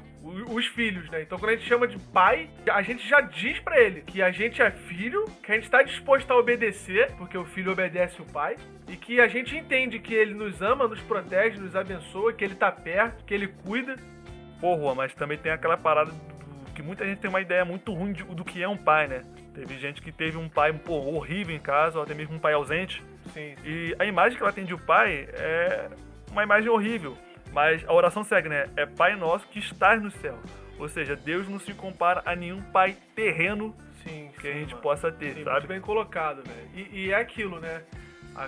os 0.50 0.66
filhos, 0.68 1.09
né? 1.09 1.21
Então 1.21 1.40
quando 1.40 1.52
a 1.52 1.56
gente 1.56 1.68
chama 1.68 1.88
de 1.88 1.98
pai, 1.98 2.50
a 2.69 2.81
gente 2.81 3.07
já 3.07 3.21
diz 3.21 3.59
pra 3.59 3.80
ele 3.80 4.02
que 4.02 4.21
a 4.21 4.31
gente 4.31 4.62
é 4.62 4.69
filho, 4.69 5.26
que 5.42 5.52
a 5.52 5.56
gente 5.56 5.69
tá 5.69 5.81
disposto 5.81 6.30
a 6.31 6.38
obedecer, 6.38 7.12
porque 7.18 7.38
o 7.38 7.45
filho 7.45 7.71
obedece 7.71 8.21
o 8.21 8.26
pai, 8.26 8.57
e 8.88 8.98
que 8.98 9.19
a 9.21 9.28
gente 9.28 9.56
entende 9.56 10.00
que 10.00 10.14
ele 10.14 10.33
nos 10.33 10.62
ama, 10.62 10.88
nos 10.88 11.02
protege, 11.02 11.59
nos 11.59 11.76
abençoa, 11.76 12.33
que 12.33 12.44
ele 12.44 12.56
tá 12.56 12.71
perto, 12.71 13.24
que 13.24 13.33
ele 13.33 13.48
cuida. 13.48 13.95
Pô, 14.59 14.75
Juan, 14.78 14.95
mas 14.95 15.13
também 15.13 15.37
tem 15.37 15.51
aquela 15.51 15.78
parada 15.78 16.11
do, 16.11 16.71
que 16.73 16.81
muita 16.81 17.06
gente 17.06 17.19
tem 17.19 17.30
uma 17.30 17.42
ideia 17.42 17.63
muito 17.66 17.94
ruim 17.94 18.13
de- 18.13 18.23
do 18.23 18.44
que 18.44 18.61
é 18.61 18.68
um 18.68 18.78
pai, 18.78 19.07
né? 19.07 19.23
Teve 19.54 19.78
gente 19.78 20.01
que 20.01 20.11
teve 20.11 20.37
um 20.37 20.47
pai 20.49 20.71
pô, 20.73 20.94
horrível 20.94 21.56
em 21.56 21.59
casa, 21.59 21.97
ou 21.97 22.04
até 22.04 22.13
mesmo 22.13 22.35
um 22.35 22.39
pai 22.39 22.54
ausente. 22.54 23.04
Sim, 23.33 23.56
E 23.63 23.95
a 23.99 24.06
imagem 24.06 24.37
que 24.37 24.44
ela 24.44 24.54
tem 24.54 24.66
de 24.66 24.73
um 24.73 24.78
pai 24.80 25.28
é 25.33 25.89
uma 26.31 26.44
imagem 26.44 26.69
horrível. 26.69 27.18
Mas 27.51 27.83
a 27.87 27.94
oração 27.94 28.23
segue, 28.23 28.47
né? 28.47 28.68
É 28.78 28.85
Pai 28.85 29.16
nosso 29.16 29.47
que 29.47 29.57
estás 29.59 30.01
no 30.01 30.11
céu. 30.11 30.37
Ou 30.78 30.87
seja, 30.87 31.16
Deus 31.16 31.47
não 31.49 31.59
se 31.59 31.73
compara 31.73 32.21
a 32.25 32.35
nenhum 32.35 32.61
pai 32.61 32.95
terreno 33.16 33.75
sim. 34.04 34.30
que 34.39 34.47
a 34.47 34.54
sim, 34.54 34.59
gente 34.59 34.69
mano. 34.71 34.81
possa 34.83 35.11
ter, 35.11 35.33
Sim, 35.33 35.44
sabe? 35.44 35.57
muito 35.57 35.68
bem 35.68 35.81
colocado, 35.81 36.44
velho. 36.44 36.69
E, 36.75 37.06
e 37.07 37.11
é 37.11 37.16
aquilo, 37.16 37.59
né? 37.59 37.81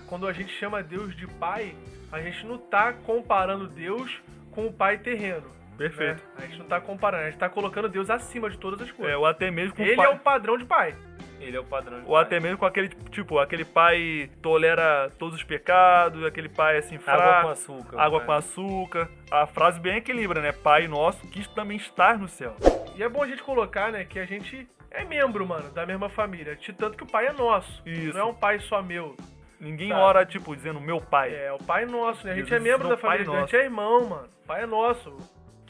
Quando 0.07 0.27
a 0.27 0.31
gente 0.33 0.53
chama 0.53 0.81
Deus 0.83 1.15
de 1.15 1.25
pai, 1.27 1.75
a 2.11 2.21
gente 2.21 2.45
não 2.45 2.57
tá 2.57 2.93
comparando 2.93 3.67
Deus 3.67 4.21
com 4.51 4.67
o 4.67 4.71
pai 4.73 4.97
terreno. 4.99 5.49
Perfeito. 5.89 6.23
né? 6.23 6.31
A 6.37 6.41
gente 6.47 6.59
não 6.59 6.65
tá 6.65 6.79
comparando, 6.81 7.23
a 7.23 7.29
gente 7.29 7.39
tá 7.39 7.49
colocando 7.49 7.89
Deus 7.89 8.09
acima 8.09 8.49
de 8.49 8.57
todas 8.57 8.81
as 8.81 8.89
É, 8.89 8.93
coisas. 8.93 9.17
ou 9.17 9.25
até 9.25 9.49
mesmo 9.51 9.75
com 9.75 9.81
o 9.83 9.85
Ele 9.85 9.95
pai. 9.95 10.05
é 10.05 10.09
o 10.09 10.17
padrão 10.19 10.57
de 10.57 10.65
pai. 10.65 10.95
Ele 11.39 11.57
é 11.57 11.59
o 11.59 11.63
padrão 11.63 11.99
de 11.99 12.05
Ou 12.05 12.11
pai. 12.13 12.21
até 12.23 12.39
mesmo 12.39 12.57
com 12.59 12.65
aquele, 12.67 12.89
tipo, 13.09 13.39
aquele 13.39 13.65
pai 13.65 14.29
tolera 14.43 15.11
todos 15.17 15.35
os 15.35 15.43
pecados, 15.43 16.23
aquele 16.23 16.47
pai 16.49 16.77
assim 16.77 16.99
fraco. 16.99 17.21
Água 17.23 17.41
com 17.41 17.49
açúcar. 17.49 17.99
água 17.99 18.19
pai. 18.19 18.25
com 18.27 18.31
açúcar. 18.33 19.09
A 19.31 19.47
frase 19.47 19.79
bem 19.79 19.97
equilibra, 19.97 20.39
né? 20.39 20.51
Pai 20.51 20.87
nosso 20.87 21.25
que 21.29 21.47
também 21.55 21.77
está 21.77 22.15
no 22.15 22.27
céu. 22.27 22.55
E 22.95 23.01
é 23.01 23.09
bom 23.09 23.23
a 23.23 23.27
gente 23.27 23.41
colocar, 23.41 23.91
né, 23.91 24.05
que 24.05 24.19
a 24.19 24.25
gente 24.25 24.67
é 24.91 25.03
membro, 25.03 25.47
mano, 25.47 25.71
da 25.71 25.83
mesma 25.85 26.09
família. 26.09 26.55
De 26.55 26.71
tanto 26.73 26.95
que 26.95 27.03
o 27.03 27.07
pai 27.07 27.25
é 27.27 27.33
nosso. 27.33 27.81
Isso. 27.87 28.13
Não 28.13 28.19
é 28.21 28.25
um 28.25 28.33
pai 28.35 28.59
só 28.59 28.81
meu. 28.83 29.15
Ninguém 29.59 29.89
Sabe? 29.89 30.01
ora, 30.01 30.25
tipo, 30.25 30.55
dizendo 30.55 30.79
meu 30.81 30.99
pai. 30.99 31.33
É, 31.33 31.51
o 31.53 31.57
pai 31.57 31.83
é 31.83 31.85
nosso, 31.85 32.25
né? 32.25 32.33
A 32.33 32.35
gente 32.35 32.49
Jesus 32.49 32.65
é 32.65 32.71
membro 32.71 32.87
da 32.89 32.97
família, 32.97 33.31
a 33.31 33.39
gente 33.41 33.55
é 33.55 33.63
irmão, 33.63 34.07
mano. 34.09 34.27
O 34.43 34.47
pai 34.47 34.63
é 34.63 34.65
nosso. 34.65 35.15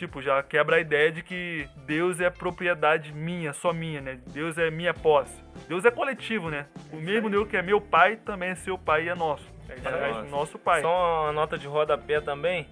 Tipo, 0.01 0.20
já 0.20 0.41
quebra 0.41 0.77
a 0.77 0.79
ideia 0.79 1.12
de 1.12 1.22
que 1.22 1.70
Deus 1.86 2.20
é 2.20 2.27
propriedade 2.27 3.13
minha, 3.13 3.53
só 3.53 3.72
minha, 3.72 4.01
né? 4.01 4.17
Deus 4.34 4.58
é 4.58 4.72
minha 4.72 4.96
posse. 4.96 5.43
Deus 5.67 5.86
é 5.86 5.91
coletivo, 5.91 6.50
né? 6.50 6.65
O 6.91 6.96
mesmo 6.96 7.29
Deus 7.29 7.48
que 7.48 7.55
é 7.55 7.62
meu 7.62 7.79
pai 7.79 8.15
também 8.15 8.50
é 8.50 8.55
seu 8.55 8.79
pai 8.79 9.03
e 9.03 9.10
é 9.10 9.13
nosso. 9.13 9.46
É 9.70 9.74
É. 9.74 10.08
É 10.08 10.12
nosso. 10.12 10.31
nosso 10.31 10.58
pai. 10.58 10.81
Só 10.81 11.25
uma 11.25 11.31
nota 11.31 11.55
de 11.55 11.67
rodapé 11.67 12.20
também, 12.20 12.67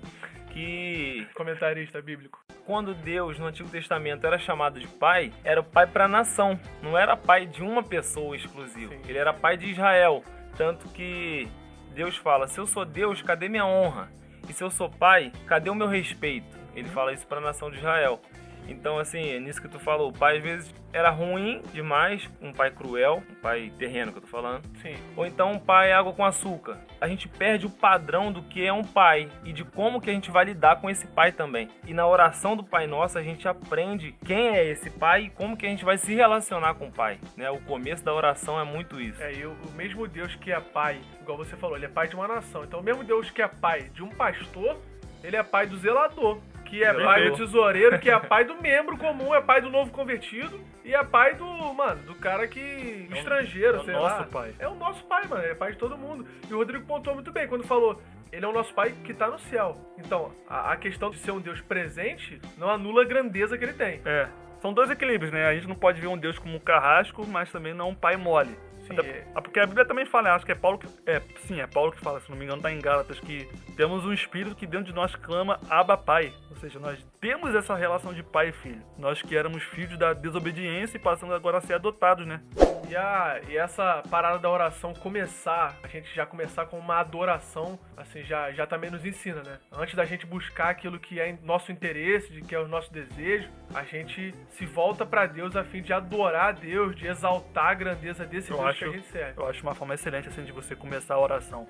que 0.49 1.27
Comentarista 1.35 2.01
bíblico. 2.01 2.43
quando 2.65 2.95
Deus 2.95 3.37
no 3.37 3.45
Antigo 3.45 3.69
Testamento 3.69 4.25
era 4.25 4.39
chamado 4.39 4.79
de 4.79 4.87
pai, 4.87 5.31
era 5.43 5.61
o 5.61 5.63
pai 5.63 5.85
para 5.85 6.05
a 6.05 6.07
nação, 6.07 6.59
não 6.81 6.97
era 6.97 7.15
pai 7.15 7.45
de 7.45 7.61
uma 7.61 7.83
pessoa 7.83 8.35
exclusiva. 8.35 8.91
Sim. 8.91 9.01
Ele 9.07 9.19
era 9.19 9.31
pai 9.31 9.55
de 9.55 9.69
Israel, 9.69 10.23
tanto 10.57 10.89
que 10.89 11.47
Deus 11.93 12.17
fala: 12.17 12.47
"Se 12.47 12.59
eu 12.59 12.65
sou 12.65 12.83
Deus, 12.85 13.21
cadê 13.21 13.47
minha 13.47 13.67
honra? 13.67 14.09
E 14.49 14.51
se 14.51 14.63
eu 14.63 14.71
sou 14.71 14.89
pai, 14.89 15.31
cadê 15.45 15.69
o 15.69 15.75
meu 15.75 15.85
respeito?" 15.85 16.57
Ele 16.75 16.89
fala 16.89 17.13
isso 17.13 17.25
para 17.27 17.39
a 17.39 17.41
nação 17.41 17.69
de 17.69 17.77
Israel. 17.77 18.21
Então, 18.69 18.99
assim, 18.99 19.31
é 19.31 19.39
nisso 19.39 19.61
que 19.61 19.67
tu 19.67 19.79
falou, 19.79 20.09
o 20.09 20.13
pai 20.13 20.37
às 20.37 20.43
vezes 20.43 20.75
era 20.93 21.09
ruim 21.09 21.61
demais, 21.73 22.29
um 22.41 22.53
pai 22.53 22.69
cruel, 22.69 23.23
um 23.29 23.35
pai 23.35 23.71
terreno 23.77 24.11
que 24.11 24.19
eu 24.19 24.21
tô 24.21 24.27
falando, 24.27 24.63
Sim. 24.81 24.95
ou 25.15 25.25
então 25.25 25.51
um 25.51 25.59
pai 25.59 25.91
água 25.91 26.13
com 26.13 26.23
açúcar. 26.23 26.77
A 27.01 27.07
gente 27.07 27.27
perde 27.27 27.65
o 27.65 27.69
padrão 27.69 28.31
do 28.31 28.43
que 28.43 28.65
é 28.65 28.71
um 28.71 28.83
pai 28.83 29.29
e 29.43 29.51
de 29.51 29.63
como 29.63 29.99
que 29.99 30.09
a 30.09 30.13
gente 30.13 30.29
vai 30.29 30.45
lidar 30.45 30.79
com 30.79 30.89
esse 30.89 31.07
pai 31.07 31.31
também. 31.31 31.69
E 31.85 31.93
na 31.93 32.07
oração 32.07 32.55
do 32.55 32.63
Pai 32.63 32.85
Nosso 32.87 33.17
a 33.17 33.23
gente 33.23 33.47
aprende 33.47 34.15
quem 34.25 34.49
é 34.49 34.65
esse 34.65 34.89
pai 34.89 35.23
e 35.23 35.29
como 35.29 35.57
que 35.57 35.65
a 35.65 35.69
gente 35.69 35.85
vai 35.85 35.97
se 35.97 36.13
relacionar 36.13 36.75
com 36.75 36.87
o 36.87 36.91
pai. 36.91 37.19
Né? 37.35 37.49
O 37.49 37.59
começo 37.61 38.03
da 38.03 38.13
oração 38.13 38.59
é 38.59 38.63
muito 38.63 38.99
isso. 38.99 39.21
É, 39.21 39.33
e 39.33 39.45
o, 39.45 39.51
o 39.51 39.71
mesmo 39.71 40.07
Deus 40.07 40.35
que 40.35 40.51
é 40.51 40.59
pai, 40.59 41.01
igual 41.21 41.37
você 41.37 41.55
falou, 41.55 41.75
ele 41.75 41.85
é 41.85 41.89
pai 41.89 42.07
de 42.07 42.15
uma 42.15 42.27
nação. 42.27 42.63
Então, 42.63 42.79
o 42.79 42.83
mesmo 42.83 43.03
Deus 43.03 43.29
que 43.29 43.41
é 43.41 43.47
pai 43.47 43.89
de 43.93 44.03
um 44.03 44.09
pastor, 44.09 44.77
ele 45.23 45.35
é 45.35 45.43
pai 45.43 45.67
do 45.67 45.77
zelador. 45.77 46.39
Que 46.69 46.83
é 46.83 46.93
pai 46.93 47.29
do 47.29 47.35
tesoureiro, 47.37 47.97
que 47.99 48.09
é 48.09 48.19
pai 48.19 48.45
do 48.45 48.61
membro 48.61 48.95
comum, 48.97 49.33
é 49.33 49.41
pai 49.41 49.61
do 49.61 49.69
novo 49.69 49.91
convertido 49.91 50.59
e 50.85 50.93
é 50.93 51.03
pai 51.03 51.33
do, 51.35 51.45
mano, 51.73 52.01
do 52.03 52.15
cara 52.15 52.47
que. 52.47 53.07
É 53.09 53.13
o- 53.13 53.17
estrangeiro, 53.17 53.77
é 53.77 53.81
o 53.81 53.83
sei 53.85 53.93
nosso 53.93 54.15
lá. 54.21 54.23
pai. 54.31 54.53
É 54.59 54.67
o 54.67 54.75
nosso 54.75 55.03
pai, 55.05 55.25
mano. 55.27 55.43
É 55.43 55.55
pai 55.55 55.71
de 55.71 55.77
todo 55.77 55.97
mundo. 55.97 56.27
E 56.49 56.53
o 56.53 56.57
Rodrigo 56.57 56.85
pontuou 56.85 57.15
muito 57.15 57.31
bem 57.31 57.47
quando 57.47 57.63
falou. 57.63 57.99
Ele 58.31 58.45
é 58.45 58.47
o 58.47 58.53
nosso 58.53 58.71
pai 58.75 58.93
que 59.03 59.13
tá 59.13 59.27
no 59.27 59.39
céu. 59.39 59.75
Então, 59.97 60.31
a, 60.47 60.71
a 60.73 60.77
questão 60.77 61.09
de 61.09 61.17
ser 61.17 61.31
um 61.31 61.39
Deus 61.39 61.59
presente 61.61 62.39
não 62.57 62.69
anula 62.69 63.01
a 63.01 63.05
grandeza 63.05 63.57
que 63.57 63.63
ele 63.65 63.73
tem. 63.73 64.01
É. 64.05 64.27
São 64.61 64.71
dois 64.71 64.91
equilíbrios, 64.91 65.31
né? 65.31 65.47
A 65.47 65.53
gente 65.55 65.67
não 65.67 65.75
pode 65.75 65.99
ver 65.99 66.07
um 66.07 66.17
Deus 66.17 66.37
como 66.37 66.55
um 66.55 66.59
carrasco, 66.59 67.25
mas 67.25 67.51
também 67.51 67.73
não 67.73 67.89
um 67.89 67.95
pai 67.95 68.17
mole. 68.17 68.55
Sim, 68.89 68.99
Até- 68.99 69.27
ah, 69.35 69.41
porque 69.41 69.59
a 69.59 69.65
Bíblia 69.65 69.85
também 69.85 70.05
fala, 70.05 70.33
acho 70.33 70.45
que 70.45 70.51
é 70.51 70.55
Paulo 70.55 70.77
que. 70.79 70.87
É, 71.05 71.21
sim, 71.47 71.61
é 71.61 71.67
Paulo 71.67 71.91
que 71.91 71.99
fala, 71.99 72.19
se 72.19 72.29
não 72.29 72.37
me 72.37 72.45
engano, 72.45 72.61
tá 72.61 72.71
em 72.71 72.79
Gálatas, 72.79 73.19
que 73.19 73.47
temos 73.75 74.05
um 74.05 74.11
espírito 74.13 74.55
que 74.55 74.65
dentro 74.65 74.87
de 74.87 74.93
nós 74.93 75.15
clama 75.15 75.59
Abba 75.69 75.95
Pai. 75.97 76.33
Ou 76.49 76.57
seja, 76.57 76.79
nós 76.79 76.99
temos 77.21 77.53
essa 77.55 77.75
relação 77.75 78.13
de 78.13 78.23
pai 78.23 78.49
e 78.49 78.51
filho. 78.51 78.81
Nós 78.97 79.21
que 79.21 79.35
éramos 79.37 79.63
filhos 79.63 79.97
da 79.97 80.13
desobediência 80.13 80.97
e 80.97 80.99
passamos 80.99 81.33
agora 81.33 81.59
a 81.59 81.61
ser 81.61 81.73
adotados, 81.73 82.25
né? 82.25 82.41
E, 82.89 82.95
a, 82.95 83.39
e 83.47 83.55
essa 83.55 84.01
parada 84.09 84.39
da 84.39 84.49
oração 84.49 84.93
começar, 84.93 85.77
a 85.83 85.87
gente 85.87 86.13
já 86.15 86.25
começar 86.25 86.65
com 86.65 86.79
uma 86.79 86.99
adoração, 86.99 87.77
assim, 87.95 88.23
já, 88.23 88.51
já 88.51 88.65
também 88.65 88.89
nos 88.89 89.05
ensina, 89.05 89.43
né? 89.43 89.59
Antes 89.71 89.93
da 89.93 90.05
gente 90.05 90.25
buscar 90.25 90.69
aquilo 90.69 90.99
que 90.99 91.19
é 91.19 91.37
nosso 91.43 91.71
interesse, 91.71 92.31
de 92.31 92.41
que 92.41 92.55
é 92.55 92.59
o 92.59 92.67
nosso 92.67 92.91
desejo, 92.91 93.47
a 93.75 93.83
gente 93.83 94.33
se 94.49 94.65
volta 94.65 95.05
pra 95.05 95.27
Deus 95.27 95.55
a 95.55 95.63
fim 95.63 95.81
de 95.83 95.93
adorar 95.93 96.49
a 96.49 96.51
Deus, 96.51 96.95
de 96.95 97.05
exaltar 97.05 97.67
a 97.67 97.73
grandeza 97.75 98.25
desse 98.25 98.49
Eu 98.49 98.57
Deus 98.57 98.67
acho- 98.85 99.03
serve. 99.03 99.33
Eu 99.41 99.47
acho 99.47 99.61
uma 99.63 99.75
forma 99.75 99.93
excelente 99.93 100.27
assim 100.27 100.43
de 100.43 100.51
você 100.51 100.75
começar 100.75 101.15
a 101.15 101.19
oração. 101.19 101.67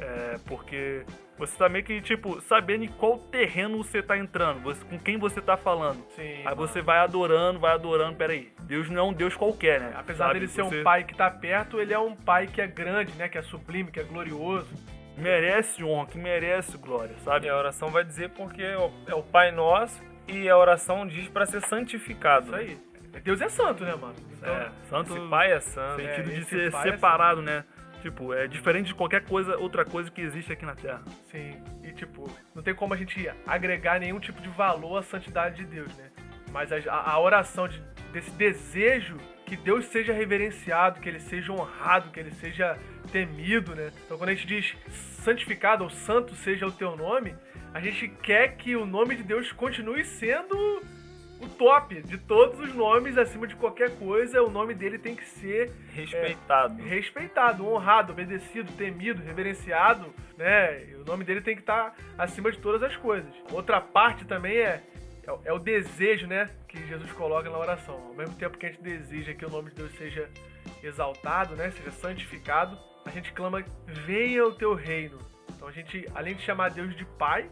É, 0.00 0.36
porque 0.46 1.04
você 1.38 1.56
tá 1.56 1.68
meio 1.68 1.84
que, 1.84 2.00
tipo, 2.00 2.40
sabendo 2.42 2.84
em 2.84 2.88
qual 2.88 3.18
terreno 3.18 3.78
você 3.82 4.02
tá 4.02 4.18
entrando, 4.18 4.60
você- 4.62 4.84
com 4.84 4.98
quem 4.98 5.16
você 5.16 5.40
tá 5.40 5.56
falando. 5.56 6.04
Sim, 6.10 6.22
Aí 6.22 6.44
mano. 6.44 6.56
você 6.56 6.82
vai 6.82 6.98
adorando, 6.98 7.60
vai 7.60 7.72
adorando, 7.72 8.16
peraí. 8.16 8.52
Deus 8.62 8.90
não 8.90 8.98
é 8.98 9.02
um 9.10 9.12
Deus 9.12 9.36
qualquer, 9.36 9.80
né? 9.80 9.92
Apesar 9.96 10.26
Sabe? 10.26 10.40
dele 10.40 10.50
ser 10.50 10.62
Você 10.64 10.80
um 10.80 10.82
pai 10.84 11.04
que 11.04 11.14
tá 11.14 11.30
perto, 11.30 11.80
ele 11.80 11.94
é 11.94 11.98
um 11.98 12.16
pai 12.16 12.46
que 12.48 12.60
é 12.60 12.66
grande, 12.66 13.12
né? 13.16 13.28
Que 13.28 13.38
é 13.38 13.42
sublime, 13.42 13.90
que 13.92 14.00
é 14.00 14.02
glorioso. 14.02 14.68
Merece 15.16 15.82
honra, 15.82 16.06
que 16.08 16.18
merece 16.18 16.76
glória, 16.76 17.14
sabe? 17.24 17.46
E 17.46 17.48
a 17.48 17.56
oração 17.56 17.88
vai 17.88 18.04
dizer 18.04 18.30
porque 18.30 18.62
é 18.62 18.76
o- 18.76 18.90
é 19.06 19.14
o 19.14 19.22
Pai 19.22 19.50
Nosso 19.50 19.98
e 20.28 20.46
a 20.48 20.58
oração 20.58 21.06
diz 21.06 21.26
para 21.28 21.46
ser 21.46 21.62
santificado. 21.62 22.46
Isso 22.46 22.54
aí. 22.54 22.78
Deus 23.20 23.40
é 23.40 23.48
santo, 23.48 23.84
né, 23.84 23.94
mano? 23.94 24.14
Então, 24.38 24.54
É, 24.54 24.70
santo 24.88 25.16
Esse 25.16 25.28
Pai 25.28 25.52
é 25.52 25.60
santo. 25.60 26.02
no 26.02 26.08
É, 26.08 26.16
sentido 26.16 26.34
de 26.34 26.44
ser 26.44 26.70
pai 26.70 26.88
é 26.88 26.92
separado, 26.92 27.42
né? 27.42 27.64
Tipo, 28.02 28.32
é 28.32 28.46
diferente 28.46 28.88
de 28.88 28.94
qualquer 28.94 29.24
coisa, 29.24 29.56
outra 29.58 29.84
coisa 29.84 30.10
que 30.10 30.20
existe 30.20 30.52
aqui 30.52 30.64
na 30.64 30.74
Terra. 30.76 31.02
Sim, 31.30 31.60
e 31.82 31.92
tipo, 31.92 32.30
não 32.54 32.62
tem 32.62 32.74
como 32.74 32.94
a 32.94 32.96
gente 32.96 33.28
agregar 33.46 33.98
nenhum 33.98 34.20
tipo 34.20 34.40
de 34.40 34.48
valor 34.50 34.98
à 34.98 35.02
santidade 35.02 35.56
de 35.56 35.64
Deus, 35.64 35.92
né? 35.96 36.10
Mas 36.52 36.70
a, 36.70 36.76
a- 36.92 37.12
a 37.12 37.20
oração 37.20 37.66
de- 37.66 37.82
desse 38.12 38.30
desejo 38.32 39.16
que 39.44 39.56
Deus 39.56 39.86
seja 39.86 40.12
reverenciado, 40.12 41.00
que 41.00 41.08
ele 41.08 41.20
seja 41.20 41.52
honrado, 41.52 42.10
que 42.10 42.20
ele 42.20 42.30
seja 42.32 42.78
temido, 43.10 43.74
né? 43.74 43.90
Então 44.04 44.16
quando 44.18 44.30
a 44.30 44.34
gente 44.34 44.46
diz 44.46 44.76
santificado 45.22 45.82
ou 45.84 45.90
santo 45.90 46.34
seja 46.34 46.66
o 46.66 46.72
teu 46.72 46.96
nome, 46.96 47.34
a 47.74 47.80
gente 47.80 48.08
quer 48.08 48.56
que 48.56 48.76
o 48.76 48.86
nome 48.86 49.16
de 49.16 49.22
Deus 49.22 49.50
continue 49.52 50.04
sendo 50.04 50.82
o 51.40 51.48
top 51.48 52.00
de 52.02 52.16
todos 52.18 52.58
os 52.60 52.74
nomes, 52.74 53.18
acima 53.18 53.46
de 53.46 53.54
qualquer 53.56 53.90
coisa, 53.98 54.42
o 54.42 54.50
nome 54.50 54.74
dele 54.74 54.98
tem 54.98 55.14
que 55.14 55.24
ser 55.24 55.70
Respeitado. 55.92 56.82
respeitado, 56.82 57.66
honrado, 57.66 58.12
obedecido, 58.12 58.72
temido, 58.72 59.22
reverenciado, 59.22 60.12
né? 60.38 60.84
E 60.90 60.94
o 60.94 61.04
nome 61.04 61.24
dele 61.24 61.40
tem 61.40 61.54
que 61.54 61.62
estar 61.62 61.94
acima 62.16 62.50
de 62.50 62.58
todas 62.58 62.82
as 62.82 62.96
coisas. 62.96 63.30
Outra 63.52 63.80
parte 63.80 64.24
também 64.24 64.56
é, 64.56 64.82
é, 65.26 65.32
o- 65.32 65.40
é 65.44 65.52
o 65.52 65.58
desejo, 65.58 66.26
né? 66.26 66.48
Que 66.68 66.86
Jesus 66.86 67.10
coloca 67.12 67.48
na 67.50 67.58
oração. 67.58 67.94
Ao 68.08 68.14
mesmo 68.14 68.34
tempo 68.36 68.56
que 68.56 68.66
a 68.66 68.70
gente 68.70 68.82
deseja 68.82 69.34
que 69.34 69.44
o 69.44 69.50
nome 69.50 69.70
de 69.70 69.76
Deus 69.76 69.92
seja 69.96 70.28
exaltado, 70.82 71.54
né? 71.54 71.70
Seja 71.70 71.90
santificado, 71.92 72.78
a 73.04 73.10
gente 73.10 73.32
clama, 73.32 73.64
venha 73.86 74.44
o 74.46 74.52
teu 74.54 74.74
reino. 74.74 75.18
Então 75.54 75.68
a 75.68 75.72
gente, 75.72 76.06
além 76.14 76.34
de 76.34 76.42
chamar 76.42 76.70
Deus 76.70 76.94
de 76.96 77.04
Pai, 77.04 77.48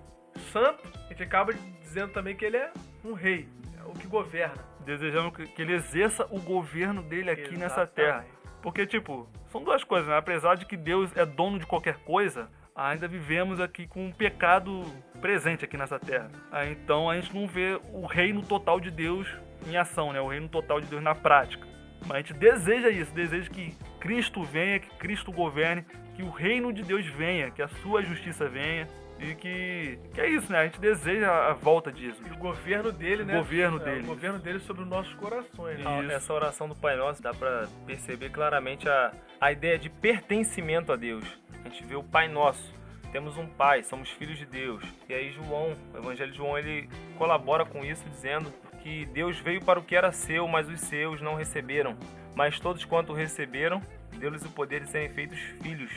Santo, 0.52 0.82
a 1.04 1.08
gente 1.08 1.22
acaba 1.22 1.52
dizendo 1.80 2.12
também 2.12 2.34
que 2.34 2.44
ele 2.44 2.56
é 2.56 2.72
um 3.04 3.12
rei, 3.12 3.48
é 3.63 3.63
o 3.86 3.92
que 3.92 4.06
governa. 4.06 4.62
Desejando 4.84 5.32
que 5.32 5.46
que 5.46 5.62
ele 5.62 5.74
exerça 5.74 6.26
o 6.30 6.40
governo 6.40 7.02
dele 7.02 7.30
aqui 7.30 7.56
nessa 7.56 7.82
Exatamente. 7.82 7.94
terra. 7.94 8.24
Porque, 8.62 8.86
tipo, 8.86 9.28
são 9.48 9.62
duas 9.62 9.84
coisas, 9.84 10.08
né? 10.08 10.16
Apesar 10.16 10.54
de 10.54 10.64
que 10.66 10.76
Deus 10.76 11.14
é 11.16 11.26
dono 11.26 11.58
de 11.58 11.66
qualquer 11.66 11.98
coisa, 11.98 12.48
ainda 12.74 13.06
vivemos 13.06 13.60
aqui 13.60 13.86
com 13.86 14.06
um 14.06 14.12
pecado 14.12 14.82
presente 15.20 15.64
aqui 15.64 15.76
nessa 15.76 15.98
terra. 15.98 16.30
Então 16.70 17.08
a 17.08 17.14
gente 17.20 17.34
não 17.34 17.46
vê 17.46 17.78
o 17.92 18.06
reino 18.06 18.42
total 18.42 18.80
de 18.80 18.90
Deus 18.90 19.28
em 19.66 19.76
ação, 19.76 20.12
né? 20.12 20.20
O 20.20 20.28
reino 20.28 20.48
total 20.48 20.80
de 20.80 20.86
Deus 20.86 21.02
na 21.02 21.14
prática. 21.14 21.66
Mas 22.06 22.16
a 22.16 22.18
gente 22.18 22.34
deseja 22.34 22.90
isso, 22.90 23.14
deseja 23.14 23.48
que 23.50 23.74
Cristo 24.00 24.42
venha, 24.42 24.78
que 24.78 24.90
Cristo 24.96 25.32
governe, 25.32 25.84
que 26.14 26.22
o 26.22 26.30
reino 26.30 26.72
de 26.72 26.82
Deus 26.82 27.06
venha, 27.06 27.50
que 27.50 27.62
a 27.62 27.68
sua 27.68 28.02
justiça 28.02 28.48
venha. 28.48 28.88
E 29.18 29.34
que, 29.36 29.98
que 30.12 30.20
é 30.20 30.28
isso, 30.28 30.50
né? 30.52 30.58
A 30.58 30.64
gente 30.64 30.80
deseja 30.80 31.30
a 31.48 31.52
volta 31.52 31.90
disso. 31.92 32.20
E 32.28 32.32
o 32.32 32.36
governo 32.36 32.90
dele, 32.92 33.22
O 33.22 33.26
né? 33.26 33.34
governo 33.36 33.80
É, 33.80 33.84
dele. 33.84 34.00
O 34.02 34.06
governo 34.06 34.38
dele 34.38 34.58
sobre 34.60 34.82
os 34.82 34.88
nossos 34.88 35.14
corações. 35.14 35.78
né? 35.78 36.02
Isso. 36.02 36.12
Essa 36.12 36.32
oração 36.32 36.68
do 36.68 36.74
Pai 36.74 36.96
Nosso 36.96 37.22
dá 37.22 37.32
pra 37.32 37.66
perceber 37.86 38.30
claramente 38.30 38.88
a, 38.88 39.12
a 39.40 39.52
ideia 39.52 39.78
de 39.78 39.88
pertencimento 39.88 40.92
a 40.92 40.96
Deus. 40.96 41.24
A 41.64 41.68
gente 41.68 41.84
vê 41.84 41.94
o 41.94 42.02
Pai 42.02 42.28
Nosso. 42.28 42.74
Temos 43.12 43.36
um 43.36 43.46
Pai, 43.46 43.84
somos 43.84 44.10
filhos 44.10 44.36
de 44.36 44.44
Deus. 44.44 44.82
E 45.08 45.14
aí 45.14 45.30
João, 45.30 45.76
o 45.94 45.98
Evangelho 45.98 46.32
de 46.32 46.36
João, 46.36 46.58
ele 46.58 46.88
colabora 47.16 47.64
com 47.64 47.84
isso 47.84 48.02
dizendo 48.10 48.52
que 48.82 49.06
Deus 49.06 49.38
veio 49.38 49.64
para 49.64 49.78
o 49.78 49.84
que 49.84 49.94
era 49.94 50.10
seu, 50.10 50.48
mas 50.48 50.68
os 50.68 50.80
seus 50.80 51.22
não 51.22 51.36
receberam. 51.36 51.96
Mas 52.34 52.58
todos 52.58 52.84
quanto 52.84 53.12
receberam, 53.12 53.80
deu-lhes 54.18 54.44
o 54.44 54.50
poder 54.50 54.80
de 54.80 54.88
serem 54.90 55.08
feitos 55.10 55.38
filhos. 55.62 55.92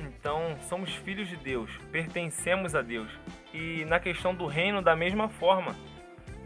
Então, 0.00 0.56
somos 0.68 0.94
filhos 0.94 1.28
de 1.28 1.36
Deus, 1.36 1.70
pertencemos 1.90 2.74
a 2.74 2.82
Deus. 2.82 3.10
E 3.52 3.84
na 3.86 3.98
questão 3.98 4.34
do 4.34 4.46
reino, 4.46 4.82
da 4.82 4.94
mesma 4.94 5.28
forma, 5.28 5.76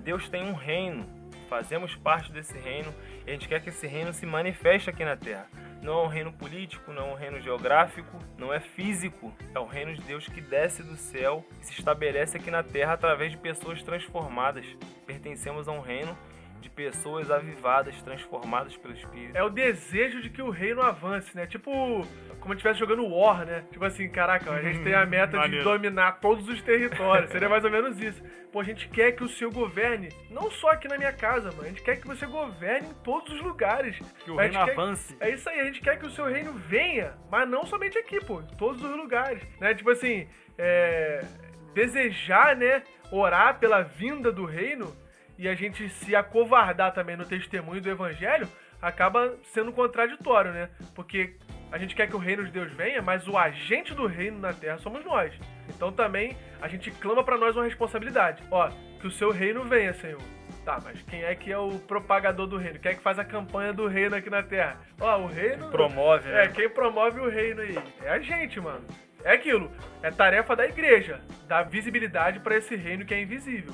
Deus 0.02 0.28
tem 0.28 0.44
um 0.44 0.54
reino, 0.54 1.06
fazemos 1.48 1.94
parte 1.94 2.32
desse 2.32 2.58
reino 2.58 2.92
e 3.26 3.30
a 3.30 3.32
gente 3.32 3.48
quer 3.48 3.60
que 3.60 3.68
esse 3.68 3.86
reino 3.86 4.12
se 4.12 4.26
manifeste 4.26 4.90
aqui 4.90 5.04
na 5.04 5.16
terra. 5.16 5.48
Não 5.82 6.00
é 6.00 6.02
um 6.04 6.08
reino 6.08 6.32
político, 6.32 6.92
não 6.92 7.10
é 7.10 7.12
um 7.12 7.14
reino 7.14 7.40
geográfico, 7.40 8.18
não 8.38 8.52
é 8.52 8.58
físico. 8.58 9.34
É 9.54 9.58
o 9.58 9.66
reino 9.66 9.94
de 9.94 10.00
Deus 10.00 10.26
que 10.26 10.40
desce 10.40 10.82
do 10.82 10.96
céu 10.96 11.44
e 11.60 11.66
se 11.66 11.72
estabelece 11.74 12.38
aqui 12.38 12.50
na 12.50 12.62
terra 12.62 12.94
através 12.94 13.32
de 13.32 13.36
pessoas 13.36 13.82
transformadas. 13.82 14.64
Pertencemos 15.06 15.68
a 15.68 15.72
um 15.72 15.80
reino 15.80 16.16
de 16.64 16.71
pessoas 16.71 17.30
avivadas, 17.30 17.94
transformadas 18.02 18.75
pelo 18.78 18.94
Espírito. 18.94 19.37
É 19.37 19.42
o 19.42 19.50
desejo 19.50 20.23
de 20.23 20.30
que 20.30 20.40
o 20.40 20.49
reino 20.49 20.80
avance, 20.80 21.37
né? 21.37 21.47
Tipo, 21.47 21.71
como 22.40 22.54
se 22.54 22.56
estivesse 22.56 22.78
jogando 22.80 23.06
War, 23.06 23.44
né? 23.44 23.64
Tipo 23.71 23.85
assim, 23.85 24.09
caraca, 24.09 24.50
a 24.50 24.62
gente 24.62 24.83
tem 24.83 24.94
a 24.94 25.04
meta 25.06 25.38
de 25.47 25.62
dominar 25.62 26.21
todos 26.21 26.49
os 26.49 26.62
territórios. 26.62 27.28
Seria 27.33 27.50
mais 27.50 27.62
ou 27.64 27.71
menos 27.71 28.00
isso. 28.02 28.23
Pô, 28.50 28.61
a 28.61 28.64
gente 28.64 28.88
quer 28.88 29.12
que 29.12 29.23
o 29.23 29.28
Senhor 29.28 29.52
governe, 29.52 30.09
não 30.30 30.50
só 30.50 30.71
aqui 30.71 30.88
na 30.88 30.97
minha 30.97 31.12
casa, 31.12 31.50
mano. 31.50 31.64
A 31.64 31.68
gente 31.68 31.83
quer 31.83 32.00
que 32.00 32.06
você 32.06 32.25
governe 32.25 32.88
em 32.88 32.94
todos 33.02 33.35
os 33.35 33.42
lugares. 33.42 33.99
Que 34.25 34.30
o 34.30 34.37
reino 34.37 34.64
quer- 34.64 34.73
avance. 34.73 35.14
É 35.21 35.28
isso 35.30 35.47
aí, 35.50 35.61
a 35.61 35.64
gente 35.64 35.83
quer 35.83 35.99
que 35.99 36.06
o 36.06 36.11
seu 36.11 36.25
reino 36.25 36.54
venha, 36.54 37.12
mas 37.30 37.47
não 37.47 37.66
somente 37.66 37.99
aqui, 37.99 38.25
pô, 38.25 38.40
em 38.40 38.56
todos 38.56 38.83
os 38.83 38.97
lugares, 38.97 39.42
né? 39.61 39.75
Tipo 39.75 39.90
assim, 39.90 40.26
é, 40.56 41.23
desejar, 41.75 42.56
né, 42.56 42.83
orar 43.12 43.59
pela 43.59 43.83
vinda 43.83 44.33
do 44.33 44.44
reino 44.47 44.97
e 45.38 45.48
a 45.48 45.54
gente 45.54 45.88
se 45.88 46.14
acovardar 46.14 46.92
também 46.92 47.16
no 47.16 47.24
testemunho 47.24 47.80
do 47.80 47.88
evangelho 47.90 48.48
acaba 48.80 49.34
sendo 49.44 49.72
contraditório, 49.72 50.52
né? 50.52 50.68
Porque 50.94 51.36
a 51.72 51.78
gente 51.78 51.94
quer 51.94 52.06
que 52.06 52.14
o 52.14 52.18
reino 52.18 52.44
de 52.44 52.50
Deus 52.50 52.70
venha, 52.72 53.00
mas 53.00 53.26
o 53.26 53.36
agente 53.38 53.94
do 53.94 54.06
reino 54.06 54.38
na 54.38 54.52
terra 54.52 54.78
somos 54.78 55.04
nós. 55.04 55.32
Então 55.68 55.90
também 55.90 56.36
a 56.60 56.68
gente 56.68 56.90
clama 56.90 57.24
pra 57.24 57.38
nós 57.38 57.56
uma 57.56 57.64
responsabilidade. 57.64 58.42
Ó, 58.50 58.68
que 59.00 59.06
o 59.06 59.10
seu 59.10 59.30
reino 59.30 59.64
venha, 59.64 59.94
Senhor. 59.94 60.20
Tá, 60.64 60.78
mas 60.82 61.00
quem 61.02 61.22
é 61.22 61.34
que 61.34 61.50
é 61.52 61.58
o 61.58 61.78
propagador 61.80 62.46
do 62.46 62.56
reino? 62.56 62.78
Quem 62.78 62.92
é 62.92 62.94
que 62.94 63.02
faz 63.02 63.18
a 63.18 63.24
campanha 63.24 63.72
do 63.72 63.86
reino 63.86 64.16
aqui 64.16 64.30
na 64.30 64.42
Terra? 64.42 64.78
Ó, 65.00 65.18
o 65.20 65.26
reino. 65.26 65.70
Promove, 65.70 66.28
É, 66.30 66.46
né? 66.46 66.48
quem 66.48 66.68
promove 66.70 67.20
o 67.20 67.28
reino 67.28 67.60
aí? 67.60 67.78
É 68.02 68.10
a 68.10 68.18
gente, 68.18 68.58
mano. 68.60 68.84
É 69.22 69.32
aquilo. 69.32 69.70
É 70.02 70.10
tarefa 70.10 70.54
da 70.56 70.66
igreja. 70.66 71.20
Dar 71.46 71.62
visibilidade 71.64 72.40
pra 72.40 72.56
esse 72.56 72.76
reino 72.76 73.04
que 73.04 73.12
é 73.14 73.20
invisível. 73.20 73.72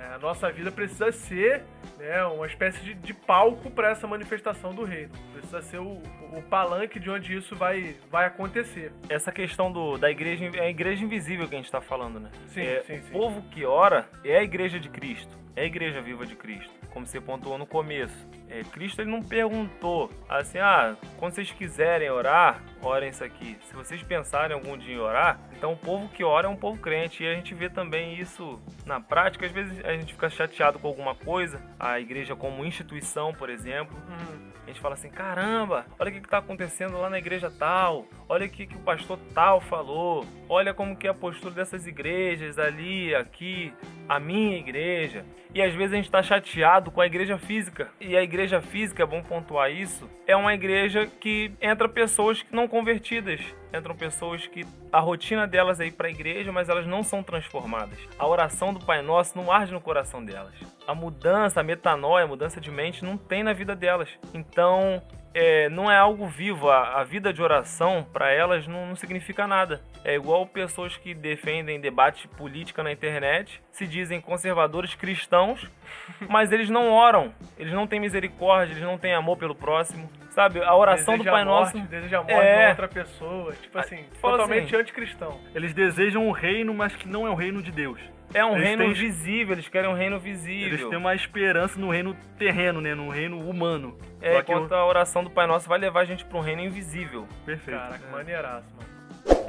É, 0.00 0.14
a 0.14 0.18
nossa 0.18 0.50
vida 0.52 0.70
precisa 0.70 1.10
ser 1.10 1.62
né, 1.98 2.22
uma 2.24 2.46
espécie 2.46 2.78
de, 2.84 2.94
de 2.94 3.12
palco 3.12 3.70
para 3.70 3.90
essa 3.90 4.06
manifestação 4.06 4.74
do 4.74 4.84
reino. 4.84 5.10
Precisa 5.32 5.60
ser 5.62 5.78
o, 5.78 6.00
o 6.32 6.42
palanque 6.48 7.00
de 7.00 7.10
onde 7.10 7.36
isso 7.36 7.56
vai, 7.56 7.96
vai 8.10 8.26
acontecer. 8.26 8.92
Essa 9.08 9.32
questão 9.32 9.72
do, 9.72 9.96
da 9.98 10.10
igreja, 10.10 10.48
é 10.54 10.60
a 10.60 10.70
igreja 10.70 11.04
invisível 11.04 11.48
que 11.48 11.54
a 11.54 11.58
gente 11.58 11.70
tá 11.70 11.80
falando, 11.80 12.20
né? 12.20 12.30
Sim, 12.48 12.60
É, 12.62 12.82
sim, 12.82 12.94
O 12.98 13.02
sim. 13.02 13.12
povo 13.12 13.42
que 13.50 13.64
ora 13.64 14.08
é 14.24 14.38
a 14.38 14.42
igreja 14.42 14.78
de 14.78 14.88
Cristo, 14.88 15.36
é 15.58 15.62
a 15.62 15.64
igreja 15.64 16.00
viva 16.00 16.24
de 16.24 16.36
Cristo, 16.36 16.70
como 16.90 17.04
você 17.04 17.20
pontuou 17.20 17.58
no 17.58 17.66
começo. 17.66 18.14
É, 18.48 18.62
Cristo 18.62 19.02
ele 19.02 19.10
não 19.10 19.20
perguntou 19.20 20.08
assim, 20.28 20.58
ah, 20.58 20.96
quando 21.16 21.34
vocês 21.34 21.50
quiserem 21.50 22.08
orar, 22.10 22.62
orem 22.80 23.10
isso 23.10 23.24
aqui. 23.24 23.58
Se 23.68 23.74
vocês 23.74 24.00
pensarem 24.02 24.54
algum 24.54 24.78
dia 24.78 24.94
em 24.94 24.98
orar, 24.98 25.40
então 25.56 25.72
o 25.72 25.76
povo 25.76 26.08
que 26.10 26.22
ora 26.22 26.46
é 26.46 26.50
um 26.50 26.56
povo 26.56 26.80
crente. 26.80 27.24
E 27.24 27.26
a 27.26 27.34
gente 27.34 27.54
vê 27.54 27.68
também 27.68 28.14
isso 28.18 28.60
na 28.86 29.00
prática. 29.00 29.46
Às 29.46 29.52
vezes 29.52 29.84
a 29.84 29.92
gente 29.94 30.14
fica 30.14 30.30
chateado 30.30 30.78
com 30.78 30.86
alguma 30.86 31.14
coisa, 31.16 31.60
a 31.78 31.98
igreja 31.98 32.36
como 32.36 32.64
instituição, 32.64 33.34
por 33.34 33.50
exemplo. 33.50 33.96
Uhum. 34.08 34.48
A 34.64 34.70
gente 34.70 34.80
fala 34.80 34.94
assim, 34.94 35.08
caramba, 35.08 35.86
olha 35.98 36.10
o 36.10 36.12
que 36.12 36.18
está 36.18 36.38
acontecendo 36.38 36.98
lá 36.98 37.08
na 37.08 37.18
igreja 37.18 37.50
tal, 37.50 38.04
olha 38.28 38.44
o 38.44 38.50
que, 38.50 38.66
que 38.66 38.76
o 38.76 38.80
pastor 38.80 39.18
tal 39.34 39.62
falou, 39.62 40.26
olha 40.46 40.74
como 40.74 40.94
que 40.94 41.06
é 41.06 41.10
a 41.10 41.14
postura 41.14 41.54
dessas 41.54 41.86
igrejas 41.86 42.58
ali, 42.58 43.14
aqui, 43.14 43.72
a 44.08 44.18
minha 44.18 44.56
igreja. 44.56 45.24
E 45.54 45.62
às 45.62 45.74
vezes 45.74 45.92
a 45.92 45.96
gente 45.96 46.04
está 46.04 46.22
chateado 46.22 46.90
com 46.90 47.00
a 47.00 47.06
igreja 47.06 47.38
física. 47.38 47.88
E 48.00 48.16
a 48.16 48.22
igreja 48.22 48.60
física, 48.60 49.02
é 49.02 49.06
bom 49.06 49.22
pontuar 49.22 49.70
isso, 49.70 50.08
é 50.26 50.36
uma 50.36 50.54
igreja 50.54 51.06
que 51.20 51.52
entra 51.60 51.88
pessoas 51.88 52.44
não 52.50 52.68
convertidas. 52.68 53.40
Entram 53.72 53.94
pessoas 53.94 54.46
que 54.46 54.64
a 54.90 54.98
rotina 54.98 55.46
delas 55.46 55.78
é 55.78 55.86
ir 55.86 55.92
para 55.92 56.08
a 56.08 56.10
igreja, 56.10 56.50
mas 56.50 56.68
elas 56.68 56.86
não 56.86 57.02
são 57.02 57.22
transformadas. 57.22 57.98
A 58.18 58.26
oração 58.26 58.72
do 58.72 58.84
Pai 58.84 59.02
Nosso 59.02 59.36
não 59.36 59.52
arde 59.52 59.72
no 59.72 59.80
coração 59.80 60.24
delas. 60.24 60.54
A 60.86 60.94
mudança, 60.94 61.60
a 61.60 61.62
metanoia, 61.62 62.24
a 62.24 62.28
mudança 62.28 62.60
de 62.60 62.70
mente 62.70 63.04
não 63.04 63.18
tem 63.18 63.42
na 63.42 63.52
vida 63.52 63.76
delas. 63.76 64.08
Então, 64.32 65.02
é, 65.38 65.68
não 65.68 65.90
é 65.90 65.96
algo 65.96 66.26
vivo. 66.26 66.68
A, 66.68 67.00
a 67.00 67.04
vida 67.04 67.32
de 67.32 67.40
oração, 67.42 68.06
para 68.12 68.32
elas, 68.32 68.66
não, 68.66 68.86
não 68.86 68.96
significa 68.96 69.46
nada. 69.46 69.80
É 70.04 70.14
igual 70.14 70.46
pessoas 70.46 70.96
que 70.96 71.14
defendem 71.14 71.80
debate 71.80 72.26
política 72.28 72.82
na 72.82 72.90
internet, 72.90 73.62
se 73.70 73.86
dizem 73.86 74.20
conservadores 74.20 74.94
cristãos, 74.94 75.70
mas 76.28 76.50
eles 76.50 76.68
não 76.68 76.90
oram, 76.90 77.32
eles 77.56 77.72
não 77.72 77.86
têm 77.86 78.00
misericórdia, 78.00 78.72
eles 78.72 78.84
não 78.84 78.98
têm 78.98 79.14
amor 79.14 79.36
pelo 79.36 79.54
próximo. 79.54 80.10
Sabe, 80.30 80.62
a 80.62 80.74
oração 80.74 81.14
Deseja 81.14 81.30
do 81.30 81.34
Pai 81.34 81.42
a 81.42 81.44
morte, 81.44 81.76
Nosso. 81.76 81.88
Deseja 81.88 82.18
a 82.18 82.22
morte 82.22 82.34
É. 82.34 82.64
de 82.64 82.70
outra 82.70 82.88
pessoa. 82.88 83.52
Tipo 83.54 83.78
assim, 83.78 84.04
fala 84.20 84.36
totalmente 84.36 84.66
assim. 84.66 84.76
anticristão. 84.76 85.40
Eles 85.54 85.74
desejam 85.74 86.26
um 86.26 86.30
reino, 86.30 86.72
mas 86.74 86.94
que 86.94 87.08
não 87.08 87.26
é 87.26 87.30
o 87.30 87.34
reino 87.34 87.62
de 87.62 87.72
Deus. 87.72 88.00
É 88.34 88.44
um 88.44 88.52
Eles 88.56 88.64
reino 88.66 88.84
têm- 88.84 88.92
visível, 88.92 89.54
eles 89.54 89.68
querem 89.68 89.88
um 89.90 89.94
reino 89.94 90.18
visível. 90.18 90.66
Eles 90.78 90.86
têm 90.88 90.98
uma 90.98 91.14
esperança 91.14 91.78
no 91.80 91.90
reino 91.90 92.14
terreno, 92.38 92.80
né? 92.80 92.94
No 92.94 93.08
reino 93.08 93.38
humano. 93.40 93.98
É, 94.20 94.34
Só 94.36 94.42
que 94.42 94.52
enquanto 94.52 94.72
a 94.72 94.84
oração 94.84 95.24
do 95.24 95.30
Pai 95.30 95.46
Nosso 95.46 95.68
vai 95.68 95.78
levar 95.78 96.00
a 96.00 96.04
gente 96.04 96.24
para 96.24 96.36
um 96.36 96.42
reino 96.42 96.62
invisível. 96.62 97.26
Perfeito. 97.46 97.78
Caraca, 97.78 98.06
maneiraço, 98.10 98.66
mano. 98.76 98.88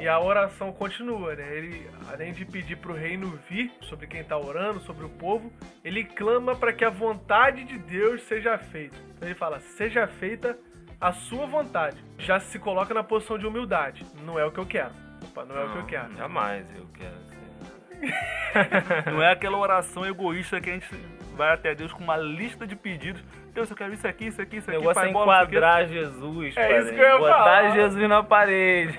E 0.00 0.08
a 0.08 0.18
oração 0.18 0.72
continua, 0.72 1.34
né? 1.34 1.56
Ele, 1.56 1.86
além 2.10 2.32
de 2.32 2.44
pedir 2.46 2.76
pro 2.76 2.94
reino 2.94 3.38
vir 3.48 3.70
sobre 3.82 4.06
quem 4.06 4.24
tá 4.24 4.36
orando, 4.38 4.80
sobre 4.80 5.04
o 5.04 5.10
povo, 5.10 5.52
ele 5.84 6.04
clama 6.04 6.56
para 6.56 6.72
que 6.72 6.84
a 6.84 6.90
vontade 6.90 7.64
de 7.64 7.76
Deus 7.78 8.22
seja 8.22 8.56
feita. 8.56 8.96
Então 9.16 9.28
ele 9.28 9.34
fala: 9.34 9.60
"Seja 9.60 10.06
feita 10.06 10.58
a 10.98 11.12
sua 11.12 11.44
vontade". 11.46 12.02
Já 12.18 12.40
se 12.40 12.58
coloca 12.58 12.94
na 12.94 13.02
posição 13.02 13.38
de 13.38 13.46
humildade. 13.46 14.06
Não 14.24 14.38
é 14.38 14.44
o 14.44 14.50
que 14.50 14.58
eu 14.58 14.66
quero. 14.66 14.92
Opa, 15.22 15.44
não 15.44 15.54
é 15.58 15.64
o 15.66 15.72
que 15.72 15.78
eu 15.78 15.86
quero. 15.86 16.14
Jamais 16.16 16.66
eu 16.76 16.86
quero 16.94 17.16
ser. 17.28 17.36
Não 19.10 19.22
é 19.22 19.32
aquela 19.32 19.58
oração 19.58 20.04
egoísta 20.06 20.60
que 20.60 20.70
a 20.70 20.72
gente 20.74 20.88
vai 21.36 21.52
até 21.52 21.74
Deus 21.74 21.92
com 21.92 22.02
uma 22.02 22.16
lista 22.16 22.66
de 22.66 22.76
pedidos. 22.76 23.22
Deus, 23.54 23.70
eu 23.70 23.76
quero 23.76 23.92
isso 23.92 24.06
aqui, 24.06 24.26
isso 24.26 24.40
aqui, 24.40 24.56
isso 24.58 24.70
O 24.70 24.74
aqui. 24.74 24.78
negócio 24.80 25.02
é 25.02 25.12
bola, 25.12 25.26
o 25.26 25.42
enquadrar 25.44 25.86
Jesus, 25.86 26.56
É 26.56 26.78
isso 26.80 26.88
que 26.92 27.00
eu 27.00 27.08
ia 27.08 27.18
botar 27.18 27.38
falar. 27.38 27.70
Jesus 27.70 28.08
na 28.08 28.22
parede. 28.22 28.98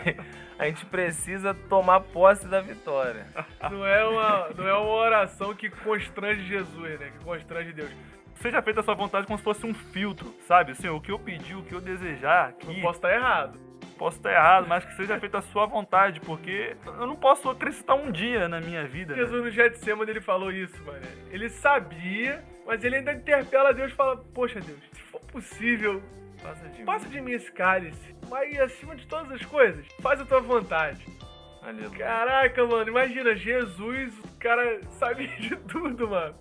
A 0.59 0.65
gente 0.65 0.85
precisa 0.85 1.53
tomar 1.53 2.01
posse 2.01 2.47
da 2.47 2.61
vitória. 2.61 3.25
Não 3.71 3.85
é 3.85 4.05
uma, 4.05 4.49
não 4.55 4.67
é 4.67 4.73
uma 4.75 4.91
oração 4.91 5.55
que 5.55 5.69
constrange 5.69 6.43
Jesus, 6.43 6.99
né? 6.99 7.11
Que 7.17 7.23
constrange 7.23 7.73
Deus. 7.73 7.89
Seja 8.35 8.61
feita 8.61 8.79
a 8.79 8.83
sua 8.83 8.93
vontade 8.93 9.25
como 9.25 9.37
se 9.37 9.43
fosse 9.43 9.65
um 9.65 9.73
filtro, 9.73 10.35
sabe? 10.47 10.71
Assim, 10.73 10.87
o 10.89 10.99
que 11.01 11.11
eu 11.11 11.17
pedi, 11.19 11.55
o 11.55 11.63
que 11.63 11.73
eu 11.73 11.81
desejar 11.81 12.53
Não 12.63 12.71
aqui, 12.71 12.81
posso 12.81 12.97
estar 12.97 13.11
errado. 13.13 13.59
Posso 14.01 14.17
estar 14.17 14.31
errado, 14.31 14.67
mas 14.67 14.83
que 14.83 14.95
seja 14.95 15.19
feita 15.19 15.37
a 15.37 15.41
sua 15.43 15.67
vontade, 15.67 16.19
porque 16.21 16.75
eu 16.83 17.05
não 17.05 17.15
posso 17.15 17.47
acrescentar 17.51 17.95
um 17.95 18.11
dia 18.11 18.47
na 18.47 18.59
minha 18.59 18.83
vida. 18.87 19.13
né? 19.15 19.21
Jesus 19.21 19.43
no 19.43 19.51
Getsemane 19.51 20.09
ele 20.09 20.19
falou 20.19 20.51
isso, 20.51 20.83
mano. 20.83 21.05
Ele 21.29 21.47
sabia, 21.49 22.43
mas 22.65 22.83
ele 22.83 22.95
ainda 22.95 23.13
interpela 23.13 23.71
Deus 23.71 23.91
e 23.91 23.95
fala: 23.95 24.17
Poxa, 24.17 24.59
Deus, 24.59 24.79
se 24.91 25.03
for 25.03 25.21
possível, 25.21 26.01
Passa 26.41 26.67
de 26.69 26.83
passa 26.83 27.07
de 27.07 27.21
mim 27.21 27.33
esse 27.33 27.51
cálice. 27.51 28.15
Mas 28.27 28.59
acima 28.59 28.95
de 28.95 29.05
todas 29.05 29.31
as 29.33 29.45
coisas, 29.45 29.85
faz 30.01 30.19
a 30.19 30.25
tua 30.25 30.39
vontade. 30.39 31.07
mim. 31.07 31.17
Aleluia. 31.61 31.99
Caraca, 31.99 32.65
mano, 32.65 32.89
imagina, 32.89 33.35
Jesus, 33.35 34.17
o 34.17 34.39
cara 34.39 34.81
sabe 34.93 35.27
de 35.37 35.55
tudo, 35.57 36.07
mano. 36.07 36.33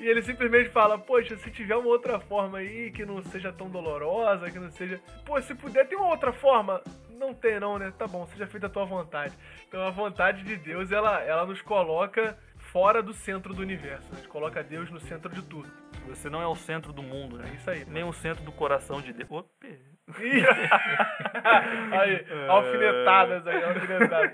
E 0.00 0.06
ele 0.06 0.22
simplesmente 0.22 0.70
fala, 0.70 0.98
poxa, 0.98 1.36
se 1.36 1.50
tiver 1.50 1.76
uma 1.76 1.88
outra 1.88 2.18
forma 2.18 2.58
aí 2.58 2.90
que 2.90 3.04
não 3.06 3.22
seja 3.22 3.52
tão 3.52 3.70
dolorosa, 3.70 4.50
que 4.50 4.58
não 4.58 4.70
seja. 4.70 5.00
Pô, 5.24 5.40
se 5.40 5.54
puder, 5.54 5.86
tem 5.86 5.96
uma 5.96 6.08
outra 6.08 6.32
forma. 6.32 6.82
Não 7.10 7.32
tem 7.32 7.60
não, 7.60 7.78
né? 7.78 7.92
Tá 7.96 8.06
bom, 8.06 8.26
seja 8.26 8.46
feita 8.46 8.66
a 8.66 8.70
tua 8.70 8.84
vontade. 8.84 9.34
Então 9.68 9.80
a 9.86 9.90
vontade 9.90 10.42
de 10.42 10.56
Deus, 10.56 10.90
ela, 10.90 11.20
ela 11.22 11.46
nos 11.46 11.62
coloca 11.62 12.36
fora 12.58 13.02
do 13.02 13.12
centro 13.14 13.54
do 13.54 13.62
universo. 13.62 14.08
A 14.12 14.16
gente 14.16 14.28
coloca 14.28 14.62
Deus 14.64 14.90
no 14.90 14.98
centro 15.00 15.32
de 15.32 15.42
tudo. 15.42 15.70
Você 16.08 16.28
não 16.28 16.42
é 16.42 16.46
o 16.46 16.56
centro 16.56 16.92
do 16.92 17.02
mundo, 17.02 17.40
É 17.40 17.44
né? 17.44 17.52
isso 17.54 17.70
aí. 17.70 17.84
Nem 17.86 18.04
o 18.04 18.12
centro 18.12 18.44
do 18.44 18.52
coração 18.52 19.00
de 19.00 19.12
Deus. 19.12 19.30
Opa. 19.30 19.93
Aí, 21.92 22.26
alfinetadas 22.48 23.46
aí, 23.46 23.64
alfinetadas. 23.64 24.32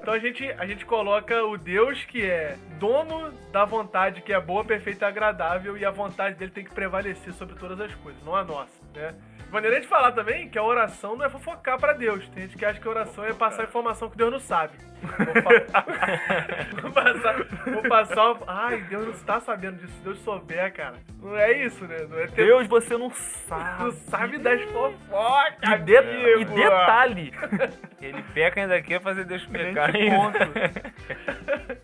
Então 0.00 0.14
a 0.14 0.18
gente, 0.18 0.50
a 0.52 0.66
gente 0.66 0.86
coloca 0.86 1.44
o 1.44 1.58
Deus 1.58 2.04
que 2.04 2.24
é 2.24 2.56
dono 2.78 3.30
da 3.52 3.64
vontade, 3.64 4.22
que 4.22 4.32
é 4.32 4.40
boa, 4.40 4.64
perfeita 4.64 5.04
e 5.04 5.08
agradável, 5.08 5.76
e 5.76 5.84
a 5.84 5.90
vontade 5.90 6.36
dele 6.36 6.50
tem 6.50 6.64
que 6.64 6.74
prevalecer 6.74 7.32
sobre 7.34 7.54
todas 7.56 7.80
as 7.80 7.94
coisas, 7.96 8.22
não 8.24 8.34
a 8.34 8.42
nossa, 8.42 8.80
né? 8.94 9.14
Maneira 9.50 9.80
de 9.80 9.86
falar 9.86 10.12
também 10.12 10.48
que 10.48 10.58
a 10.58 10.62
oração 10.62 11.16
não 11.16 11.24
é 11.24 11.28
fofocar 11.30 11.78
pra 11.78 11.92
Deus. 11.92 12.28
Tem 12.28 12.44
gente 12.44 12.56
que 12.56 12.64
acha 12.64 12.78
que 12.80 12.86
a 12.86 12.90
oração 12.90 13.24
é 13.24 13.32
passar 13.32 13.64
informação 13.64 14.08
que 14.08 14.16
Deus 14.16 14.30
não 14.30 14.38
sabe. 14.38 14.74
Vou, 16.82 16.92
passar, 16.92 17.36
vou 17.72 17.82
passar. 17.88 18.36
Ai, 18.46 18.82
Deus 18.82 19.04
não 19.06 19.12
está 19.12 19.40
sabendo 19.40 19.78
disso. 19.78 19.92
Se 19.94 20.00
Deus 20.04 20.18
souber, 20.18 20.70
cara. 20.74 20.96
Não 21.22 21.34
é 21.36 21.52
isso, 21.64 21.84
né? 21.86 22.06
Não 22.08 22.18
é 22.18 22.26
ter 22.26 22.44
Deus, 22.44 22.66
você 22.66 22.92
não 22.98 23.08
não 23.08 23.10
sabe. 23.10 23.92
sabe 24.10 24.38
das 24.38 24.60
fofocas. 24.64 25.58
E, 25.62 25.76
de- 25.78 26.40
e 26.40 26.44
detalhe, 26.44 27.32
ele 28.02 28.22
peca 28.34 28.60
ainda 28.60 28.80
quer 28.82 29.00
fazer 29.00 29.24
Deus 29.24 29.44
pecar. 29.46 29.90
ainda. 29.94 30.38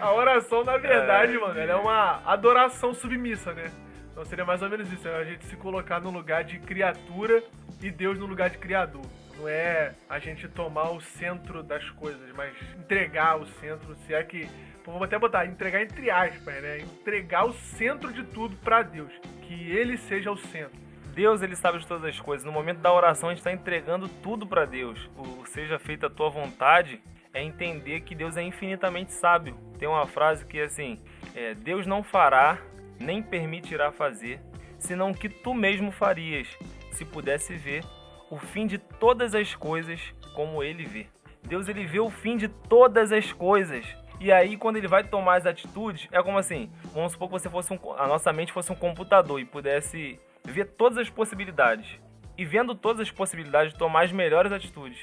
A 0.00 0.12
oração, 0.12 0.64
na 0.64 0.78
verdade, 0.78 1.36
mano, 1.38 1.58
ela 1.60 1.72
é 1.72 1.76
uma 1.76 2.22
adoração 2.24 2.94
submissa, 2.94 3.52
né? 3.52 3.70
Então 4.16 4.24
seria 4.24 4.46
mais 4.46 4.62
ou 4.62 4.70
menos 4.70 4.90
isso, 4.90 5.06
é 5.06 5.14
a 5.14 5.24
gente 5.24 5.44
se 5.44 5.54
colocar 5.56 6.00
no 6.00 6.08
lugar 6.08 6.42
de 6.42 6.58
criatura 6.58 7.44
e 7.82 7.90
Deus 7.90 8.18
no 8.18 8.24
lugar 8.24 8.48
de 8.48 8.56
criador. 8.56 9.04
Não 9.36 9.46
é 9.46 9.92
a 10.08 10.18
gente 10.18 10.48
tomar 10.48 10.88
o 10.88 11.02
centro 11.02 11.62
das 11.62 11.90
coisas, 11.90 12.32
mas 12.34 12.54
entregar 12.78 13.38
o 13.38 13.44
centro, 13.44 13.94
se 13.94 14.14
é 14.14 14.22
que. 14.24 14.48
Vou 14.86 15.04
até 15.04 15.18
botar, 15.18 15.44
entregar 15.44 15.82
entre 15.82 16.10
aspas, 16.10 16.62
né? 16.62 16.78
Entregar 16.78 17.44
o 17.44 17.52
centro 17.52 18.10
de 18.10 18.24
tudo 18.24 18.56
pra 18.64 18.80
Deus. 18.80 19.12
Que 19.42 19.70
ele 19.70 19.98
seja 19.98 20.32
o 20.32 20.36
centro. 20.38 20.80
Deus, 21.14 21.42
ele 21.42 21.54
sabe 21.54 21.78
de 21.78 21.86
todas 21.86 22.04
as 22.04 22.18
coisas. 22.18 22.46
No 22.46 22.52
momento 22.52 22.78
da 22.78 22.90
oração, 22.90 23.28
a 23.28 23.32
gente 23.32 23.40
está 23.40 23.52
entregando 23.52 24.08
tudo 24.08 24.46
para 24.46 24.64
Deus. 24.64 25.10
O 25.14 25.44
seja 25.44 25.78
feita 25.78 26.06
a 26.06 26.10
tua 26.10 26.30
vontade 26.30 27.02
é 27.34 27.42
entender 27.42 28.00
que 28.00 28.14
Deus 28.14 28.34
é 28.38 28.42
infinitamente 28.42 29.12
sábio. 29.12 29.58
Tem 29.78 29.86
uma 29.86 30.06
frase 30.06 30.46
que 30.46 30.58
é 30.58 30.64
assim: 30.64 30.98
é, 31.34 31.52
Deus 31.52 31.86
não 31.86 32.02
fará, 32.02 32.58
nem 32.98 33.22
permitirá 33.22 33.92
fazer, 33.92 34.40
senão 34.78 35.12
que 35.12 35.28
tu 35.28 35.54
mesmo 35.54 35.90
farias, 35.90 36.48
se 36.92 37.04
pudesse 37.04 37.54
ver 37.54 37.84
o 38.30 38.38
fim 38.38 38.66
de 38.66 38.78
todas 38.78 39.34
as 39.34 39.54
coisas 39.54 40.00
como 40.34 40.62
ele 40.62 40.84
vê. 40.84 41.06
Deus 41.42 41.68
ele 41.68 41.86
vê 41.86 42.00
o 42.00 42.10
fim 42.10 42.36
de 42.36 42.48
todas 42.48 43.12
as 43.12 43.32
coisas. 43.32 43.86
E 44.18 44.32
aí, 44.32 44.56
quando 44.56 44.76
ele 44.76 44.88
vai 44.88 45.04
tomar 45.04 45.36
as 45.36 45.46
atitudes, 45.46 46.08
é 46.10 46.22
como 46.22 46.38
assim: 46.38 46.70
vamos 46.92 47.12
supor 47.12 47.28
que 47.28 47.32
você 47.32 47.50
fosse 47.50 47.72
um, 47.72 47.78
a 47.96 48.06
nossa 48.06 48.32
mente 48.32 48.52
fosse 48.52 48.72
um 48.72 48.76
computador 48.76 49.38
e 49.40 49.44
pudesse 49.44 50.18
ver 50.44 50.66
todas 50.66 50.98
as 50.98 51.10
possibilidades. 51.10 52.00
E 52.38 52.44
vendo 52.44 52.74
todas 52.74 53.00
as 53.00 53.10
possibilidades, 53.10 53.72
tomar 53.74 54.04
as 54.04 54.12
melhores 54.12 54.52
atitudes. 54.52 54.98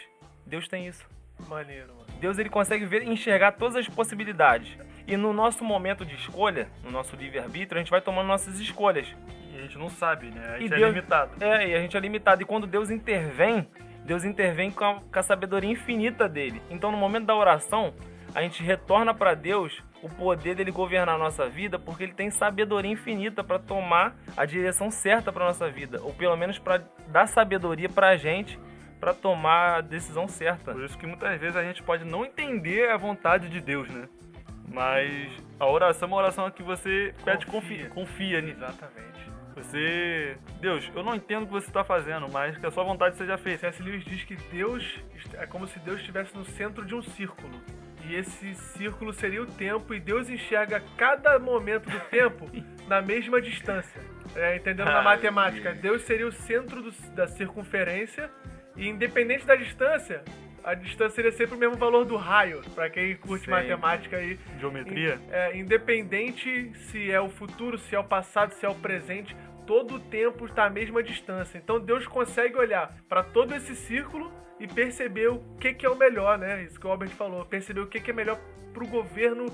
Deus 0.46 0.68
tem 0.68 0.88
isso. 0.88 1.08
Maneiro, 1.48 1.94
mano. 1.96 2.06
Deus 2.20 2.38
ele 2.38 2.50
consegue 2.50 2.86
ver, 2.86 3.04
enxergar 3.04 3.54
todas 3.54 3.76
as 3.76 3.88
possibilidades. 3.88 4.78
E 5.08 5.18
no 5.18 5.34
nosso 5.34 5.64
momento 5.64 6.06
de 6.06 6.16
escolha, 6.16 6.68
no 6.84 6.90
nosso 6.92 7.16
livre-arbítrio, 7.16 7.78
a 7.78 7.84
gente 7.84 7.92
vai 7.92 8.02
tomando 8.02 8.28
nossas 8.28 8.60
escolhas. 8.60 9.08
E 9.54 9.58
a 9.58 9.62
gente 9.62 9.78
não 9.78 9.90
sabe, 9.90 10.28
né? 10.28 10.54
A 10.54 10.58
E 10.58 10.62
gente 10.62 10.74
é 10.74 10.78
Deus- 10.78 10.94
limitado. 10.96 11.32
É, 11.44 11.68
e 11.70 11.76
a 11.76 11.80
gente 11.80 11.98
é 11.98 12.00
limitado. 12.00 12.42
E 12.42 12.46
quando 12.46 12.66
Deus 12.66 12.90
intervém, 12.90 13.68
Deus 14.06 14.24
intervém 14.24 14.72
com 14.72 14.84
a, 14.86 14.96
com 15.02 15.20
a 15.20 15.24
sabedoria 15.24 15.70
infinita 15.70 16.28
dele. 16.30 16.62
Então, 16.70 16.92
no 16.92 16.98
momento 16.98 17.26
da 17.26 17.36
oração, 17.36 17.94
a 18.34 18.42
gente 18.42 18.64
retorna 18.64 19.14
para 19.14 19.34
Deus 19.34 19.84
o 20.02 20.10
poder 20.10 20.56
dele 20.56 20.72
governar 20.72 21.16
a 21.16 21.18
nossa 21.18 21.48
vida, 21.48 21.78
porque 21.80 22.04
ele 22.04 22.14
tem 22.14 22.30
sabedoria 22.32 22.92
infinita 22.92 23.44
para 23.44 23.60
tomar 23.60 24.16
a 24.36 24.46
direção 24.46 24.90
certa 24.92 25.32
para 25.32 25.46
nossa 25.46 25.70
vida, 25.70 26.02
ou 26.02 26.14
pelo 26.14 26.36
menos 26.36 26.60
para 26.60 26.82
dar 27.08 27.28
sabedoria 27.28 27.88
para 27.88 28.10
a 28.10 28.18
gente 28.18 28.60
para 29.00 29.14
tomar 29.14 29.78
a 29.78 29.82
decisão 29.82 30.28
certa. 30.30 30.72
Por 30.74 30.84
isso 30.84 30.98
que 30.98 31.06
muitas 31.06 31.38
vezes 31.40 31.56
a 31.58 31.64
gente 31.64 31.84
pode 31.84 32.06
não 32.06 32.26
entender 32.26 32.90
a 32.90 32.96
vontade 32.98 33.50
de 33.50 33.60
Deus, 33.62 33.88
né? 33.90 34.08
Mas 34.74 35.32
a 35.60 35.68
oração 35.68 36.08
é 36.08 36.12
uma 36.12 36.18
oração 36.18 36.50
que 36.52 36.64
você 36.64 37.14
pede 37.24 37.46
confia, 37.46 37.90
Confia. 37.90 38.40
Exatamente. 38.40 39.14
Você, 39.56 40.36
Deus, 40.60 40.90
eu 40.96 41.04
não 41.04 41.14
entendo 41.16 41.44
o 41.44 41.46
que 41.46 41.54
você 41.54 41.68
está 41.68 41.84
fazendo, 41.84 42.28
mas 42.32 42.58
que 42.58 42.66
a 42.66 42.72
sua 42.72 42.84
vontade 42.84 43.16
seja 43.16 43.38
feita. 43.38 43.60
C.S. 43.72 43.84
Lewis 43.84 44.04
diz 44.04 44.24
que 44.24 44.36
Deus 44.36 45.00
é 45.36 45.46
como 45.46 45.68
se 45.68 45.78
Deus 45.80 46.00
estivesse 46.00 46.36
no 46.36 46.44
centro 46.44 46.84
de 46.84 46.96
um 46.96 47.04
círculo. 47.04 47.54
E 48.06 48.16
esse 48.16 48.56
círculo 48.56 49.14
seria 49.14 49.44
o 49.44 49.46
tempo, 49.46 49.94
e 49.94 50.00
Deus 50.00 50.28
enxerga 50.28 50.82
cada 50.98 51.38
momento 51.38 51.88
do 51.90 52.00
tempo 52.10 52.50
na 52.90 53.00
mesma 53.02 53.40
distância. 53.40 54.02
É, 54.36 54.56
entendendo 54.56 54.88
na 54.88 54.98
Ai, 54.98 55.04
matemática, 55.04 55.70
Deus. 55.70 55.82
Deus 55.82 56.02
seria 56.02 56.28
o 56.28 56.32
centro 56.32 56.82
do- 56.82 56.92
da 57.14 57.28
circunferência, 57.28 58.30
e 58.76 58.88
independente 58.90 59.46
da 59.46 59.56
distância, 59.56 60.24
a 60.64 60.74
distância 60.74 61.16
seria 61.16 61.32
sempre 61.32 61.56
o 61.56 61.58
mesmo 61.60 61.76
valor 61.76 62.06
do 62.06 62.16
raio, 62.16 62.62
para 62.74 62.90
quem 62.90 63.16
curte 63.18 63.50
matemática 63.50 64.18
aí. 64.18 64.40
Geometria. 64.60 65.20
É, 65.32 65.58
independente 65.58 66.72
se 66.88 67.12
é 67.12 67.20
o 67.20 67.30
futuro, 67.30 67.78
se 67.78 67.96
é 67.96 68.00
o 68.00 68.04
passado, 68.04 68.54
se 68.54 68.66
é 68.66 68.70
o 68.70 68.76
presente, 68.76 69.36
todo 69.68 69.96
o 69.96 70.00
tempo 70.00 70.46
está 70.46 70.66
à 70.66 70.70
mesma 70.70 71.02
distância. 71.04 71.58
Então 71.58 71.80
Deus 71.80 72.08
consegue 72.08 72.58
olhar 72.58 72.94
para 73.08 73.24
todo 73.24 73.54
esse 73.56 73.76
círculo 73.76 74.32
e 74.60 74.68
perceber 74.68 75.28
o 75.30 75.40
que, 75.60 75.74
que 75.74 75.86
é 75.86 75.90
o 75.90 75.96
melhor, 75.96 76.38
né? 76.38 76.64
Isso 76.64 76.80
que 76.80 76.88
o 76.88 76.92
Albert 76.92 77.10
falou, 77.12 77.46
perceber 77.46 77.82
o 77.82 77.88
que, 77.88 78.00
que 78.00 78.12
é 78.12 78.14
melhor 78.14 78.40
para 78.74 78.84
o 78.84 78.88
governo 78.88 79.46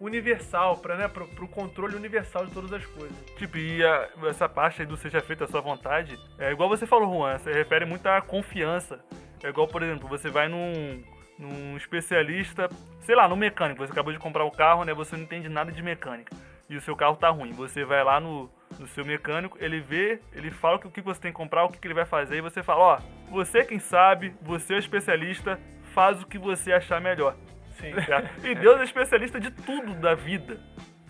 universal, 0.00 0.76
para 0.76 0.96
né, 0.96 1.08
pro, 1.08 1.26
pro 1.28 1.48
controle 1.48 1.96
universal 1.96 2.44
de 2.46 2.52
todas 2.52 2.72
as 2.72 2.84
coisas. 2.86 3.16
Tipo, 3.36 3.56
e 3.56 3.82
a- 3.84 4.08
essa 4.26 4.48
parte 4.48 4.82
aí 4.82 4.86
do 4.86 4.96
seja 4.96 5.20
feita 5.20 5.44
a 5.44 5.48
sua 5.48 5.60
vontade, 5.60 6.18
é 6.38 6.52
igual 6.52 6.68
você 6.68 6.86
falou, 6.86 7.10
Juan, 7.12 7.38
você 7.38 7.52
refere 7.52 7.84
muito 7.86 8.06
à 8.06 8.20
confiança. 8.20 9.00
É 9.42 9.48
igual, 9.48 9.68
por 9.68 9.82
exemplo, 9.82 10.08
você 10.08 10.30
vai 10.30 10.48
num, 10.48 11.02
num 11.38 11.76
especialista, 11.76 12.68
sei 13.00 13.14
lá, 13.14 13.28
no 13.28 13.36
mecânico, 13.36 13.84
você 13.84 13.92
acabou 13.92 14.12
de 14.12 14.18
comprar 14.18 14.44
o 14.44 14.50
carro, 14.50 14.84
né? 14.84 14.94
Você 14.94 15.16
não 15.16 15.24
entende 15.24 15.48
nada 15.48 15.70
de 15.70 15.82
mecânica. 15.82 16.34
E 16.68 16.76
o 16.76 16.80
seu 16.80 16.96
carro 16.96 17.16
tá 17.16 17.28
ruim. 17.28 17.52
Você 17.52 17.84
vai 17.84 18.02
lá 18.02 18.18
no, 18.18 18.50
no 18.78 18.86
seu 18.88 19.04
mecânico, 19.04 19.56
ele 19.60 19.80
vê, 19.80 20.20
ele 20.32 20.50
fala 20.50 20.76
o 20.76 20.90
que, 20.90 21.00
você 21.00 21.20
tem 21.20 21.30
que 21.30 21.36
comprar, 21.36 21.64
o 21.64 21.68
que, 21.68 21.86
ele 21.86 21.94
vai 21.94 22.04
fazer, 22.04 22.36
e 22.36 22.40
você 22.40 22.62
fala, 22.62 22.80
ó, 22.80 22.98
você 23.30 23.64
quem 23.64 23.78
sabe, 23.78 24.34
você 24.42 24.74
é 24.74 24.76
o 24.76 24.80
especialista, 24.80 25.60
faz 25.94 26.20
o 26.20 26.26
que 26.26 26.38
você 26.38 26.72
achar 26.72 27.00
melhor. 27.00 27.36
Sim. 27.78 27.94
Certo? 28.02 28.30
E 28.44 28.54
Deus 28.54 28.80
é 28.80 28.84
especialista 28.84 29.38
de 29.38 29.50
tudo 29.50 29.94
da 29.94 30.14
vida. 30.14 30.58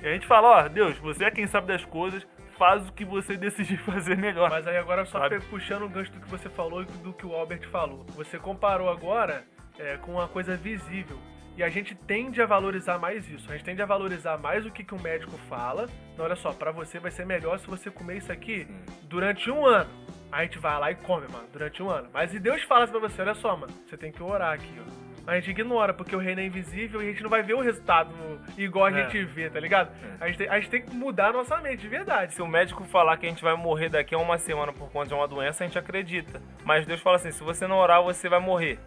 E 0.03 0.07
a 0.07 0.13
gente 0.13 0.27
fala, 0.27 0.49
ó, 0.49 0.69
Deus, 0.69 0.99
você 0.99 1.25
é 1.25 1.31
quem 1.31 1.47
sabe 1.47 1.69
das 1.69 1.85
coisas, 1.85 2.27
faz 2.59 2.89
o 2.89 2.93
que 2.93 3.05
você 3.05 3.37
decidir 3.37 3.79
fazer 3.79 4.17
melhor. 4.17 4.51
Mas 4.51 4.67
aí 4.67 4.77
agora 4.77 5.05
só 5.05 5.21
Sabe? 5.21 5.41
puxando 5.41 5.83
o 5.83 5.89
gancho 5.89 6.13
do 6.13 6.21
que 6.21 6.29
você 6.29 6.49
falou 6.49 6.83
e 6.83 6.85
do 6.85 7.13
que 7.13 7.27
o 7.27 7.35
Albert 7.35 7.69
falou. 7.71 8.05
Você 8.15 8.39
comparou 8.39 8.91
agora 8.91 9.45
é, 9.79 9.97
com 9.99 10.13
uma 10.13 10.29
coisa 10.29 10.57
visível. 10.57 11.19
E 11.57 11.63
a 11.63 11.71
gente 11.71 11.95
tende 11.95 12.43
a 12.43 12.47
valorizar 12.47 12.99
mais 12.99 13.27
isso. 13.31 13.51
A 13.51 13.57
gente 13.57 13.65
tende 13.65 13.81
a 13.81 13.87
valorizar 13.87 14.37
mais 14.37 14.67
o 14.67 14.71
que, 14.71 14.85
que 14.85 14.95
o 14.95 15.01
médico 15.01 15.39
fala. 15.49 15.89
Não, 16.17 16.27
olha 16.27 16.37
só, 16.37 16.53
pra 16.53 16.71
você 16.71 16.99
vai 16.99 17.11
ser 17.11 17.25
melhor 17.25 17.59
se 17.59 17.67
você 17.67 17.91
comer 17.91 18.19
isso 18.19 18.31
aqui 18.31 18.67
durante 19.05 19.51
um 19.51 19.65
ano. 19.65 19.91
A 20.31 20.43
gente 20.43 20.59
vai 20.59 20.79
lá 20.79 20.91
e 20.91 20.95
come, 20.97 21.27
mano, 21.33 21.49
durante 21.51 21.83
um 21.83 21.89
ano. 21.89 22.09
Mas 22.13 22.35
e 22.35 22.39
Deus 22.39 22.63
fala 22.65 22.85
assim 22.85 22.93
pra 22.93 23.09
você, 23.09 23.23
olha 23.23 23.35
só, 23.35 23.57
mano, 23.57 23.73
você 23.87 23.97
tem 23.97 24.13
que 24.13 24.23
orar 24.23 24.53
aqui, 24.53 24.75
ó. 24.81 25.06
A 25.27 25.35
gente 25.35 25.51
ignora, 25.51 25.93
porque 25.93 26.15
o 26.15 26.19
reino 26.19 26.41
é 26.41 26.45
invisível 26.45 27.03
e 27.03 27.07
a 27.07 27.11
gente 27.11 27.23
não 27.23 27.29
vai 27.31 27.43
ver 27.43 27.55
o 27.55 27.61
resultado 27.61 28.11
igual 28.57 28.87
a 28.87 28.91
É. 28.91 29.03
gente 29.05 29.25
vê, 29.25 29.51
tá 29.51 29.59
ligado? 29.59 29.91
A, 30.21 30.27
gente 30.29 30.39
tem, 30.39 30.49
a 30.49 30.61
gente 30.61 30.71
tem 30.71 30.83
que 30.83 30.95
mudar 30.95 31.31
a 31.31 31.33
nossa 31.33 31.57
mente, 31.61 31.79
de 31.81 31.89
verdade. 31.89 32.33
Se 32.35 32.41
o 32.43 32.47
médico 32.47 32.85
falar 32.85 33.17
que 33.17 33.27
a 33.27 33.29
gente 33.29 33.43
vai 33.43 33.55
morrer 33.57 33.89
daqui 33.89 34.15
a 34.15 34.19
uma 34.19 34.39
semana 34.39 34.73
por 34.73 34.89
conta 34.91 35.09
de 35.09 35.15
uma 35.15 35.27
doença, 35.27 35.65
a 35.65 35.67
gente 35.67 35.79
acredita. 35.79 36.41
Mas 36.65 36.87
Deus 36.87 37.01
fala 37.01 37.17
assim: 37.17 37.33
se 37.33 37.43
você 37.43 37.67
não 37.67 37.77
orar, 37.77 38.03
você 38.03 38.29
vai 38.29 38.39
morrer. 38.39 38.79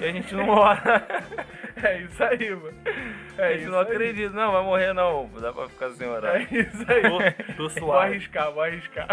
E 0.00 0.04
a 0.04 0.12
gente 0.12 0.34
não 0.34 0.48
ora. 0.48 1.06
É 1.80 2.00
isso 2.00 2.24
aí, 2.24 2.50
mano. 2.50 2.74
É 3.36 3.46
a 3.46 3.52
gente 3.52 3.60
isso 3.62 3.70
não 3.70 3.78
aí. 3.78 3.84
acredita. 3.84 4.30
Não, 4.34 4.50
vai 4.50 4.64
morrer 4.64 4.92
não. 4.92 5.30
Dá 5.40 5.52
pra 5.52 5.68
ficar 5.68 5.90
sem 5.90 6.08
orar. 6.08 6.34
É 6.34 6.42
isso 6.42 6.84
aí. 6.88 7.02
Tô, 7.46 7.52
tô 7.54 7.68
Vou 7.68 7.70
suave. 7.70 8.06
arriscar, 8.14 8.50
vou 8.52 8.62
arriscar. 8.64 9.06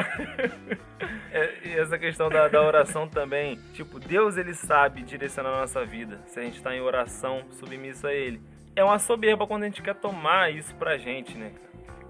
É, 1.31 1.53
e 1.63 1.77
essa 1.77 1.95
questão 1.99 2.27
da, 2.27 2.47
da 2.47 2.59
oração 2.63 3.07
também, 3.07 3.59
tipo, 3.73 3.99
Deus 3.99 4.35
ele 4.35 4.55
sabe 4.55 5.03
direcionar 5.03 5.49
a 5.49 5.59
nossa 5.61 5.85
vida, 5.85 6.19
se 6.25 6.39
a 6.39 6.41
gente 6.43 6.59
tá 6.63 6.75
em 6.75 6.81
oração, 6.81 7.43
submisso 7.51 8.07
a 8.07 8.13
ele. 8.13 8.41
É 8.75 8.83
uma 8.83 8.97
soberba 8.97 9.45
quando 9.45 9.61
a 9.61 9.65
gente 9.67 9.83
quer 9.83 9.93
tomar 9.93 10.51
isso 10.51 10.73
pra 10.75 10.97
gente, 10.97 11.37
né? 11.37 11.51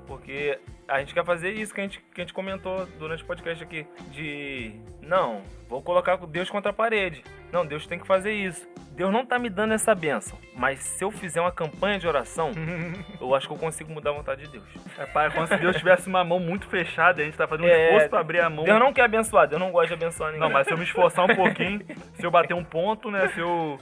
Porque 0.08 0.58
a 0.88 0.99
gente 0.99 1.13
quer 1.13 1.25
fazer 1.25 1.51
isso 1.51 1.73
que 1.73 1.82
a 1.82 1.84
gente, 1.84 1.99
que 1.99 2.21
a 2.21 2.23
gente 2.23 2.34
comentou 2.34 2.86
durante 2.97 3.23
o 3.23 3.25
podcast 3.25 3.62
aqui, 3.62 3.86
de 4.12 4.71
não, 5.06 5.41
vou 5.70 5.82
colocar 5.82 6.18
Deus 6.18 6.50
contra 6.50 6.72
a 6.72 6.74
parede. 6.74 7.24
Não, 7.52 7.65
Deus 7.65 7.86
tem 7.88 7.98
que 8.00 8.06
fazer 8.08 8.34
isso. 8.34 8.68
Deus 8.91 9.12
não 9.12 9.26
tá 9.26 9.38
me 9.38 9.50
dando 9.50 9.74
essa 9.74 9.94
benção, 9.94 10.39
mas 10.56 10.80
se 10.80 11.04
eu 11.04 11.12
fizer 11.12 11.41
uma 11.41 11.52
campanha 11.52 12.00
de 12.00 12.08
oração, 12.08 12.52
eu 13.20 13.36
acho 13.36 13.46
que 13.46 13.54
eu 13.54 13.58
consigo 13.58 13.91
mudar 13.91 14.12
a 14.12 14.13
vontade 14.13 14.44
de 14.44 14.52
Deus. 14.54 14.63
É, 14.98 15.06
pai, 15.06 15.30
como 15.32 15.46
se 15.48 15.58
Deus 15.58 15.76
tivesse 15.76 16.08
uma 16.08 16.24
mão 16.24 16.39
muito 16.39 16.65
fechada 16.68 17.20
e 17.20 17.24
a 17.24 17.26
gente 17.26 17.38
tá 17.38 17.46
fazendo 17.46 17.65
um 17.65 17.70
É, 17.70 17.88
esforço 17.88 18.10
pra 18.10 18.20
abrir 18.22 18.39
a 18.39 18.50
mão. 18.50 18.63
Deus 18.63 18.80
não 18.80 18.94
quer 18.94 19.02
abençoar, 19.04 19.48
Deus 19.50 19.60
não 19.60 19.70
gosta 19.72 19.88
de 19.89 19.94
abençoar 20.02 20.32
ninguém. 20.32 20.48
Não, 20.48 20.54
mas 20.54 20.65
se 20.65 20.74
eu 20.74 20.78
me 20.78 20.86
esforçar 20.86 21.26
um 21.30 21.36
pouquinho, 21.36 21.82
se 22.13 22.26
eu 22.26 22.32
bater 22.32 22.54
um 22.54 22.63
ponto, 22.63 23.12
né? 23.12 23.28
Se 23.30 23.39
eu 23.41 23.78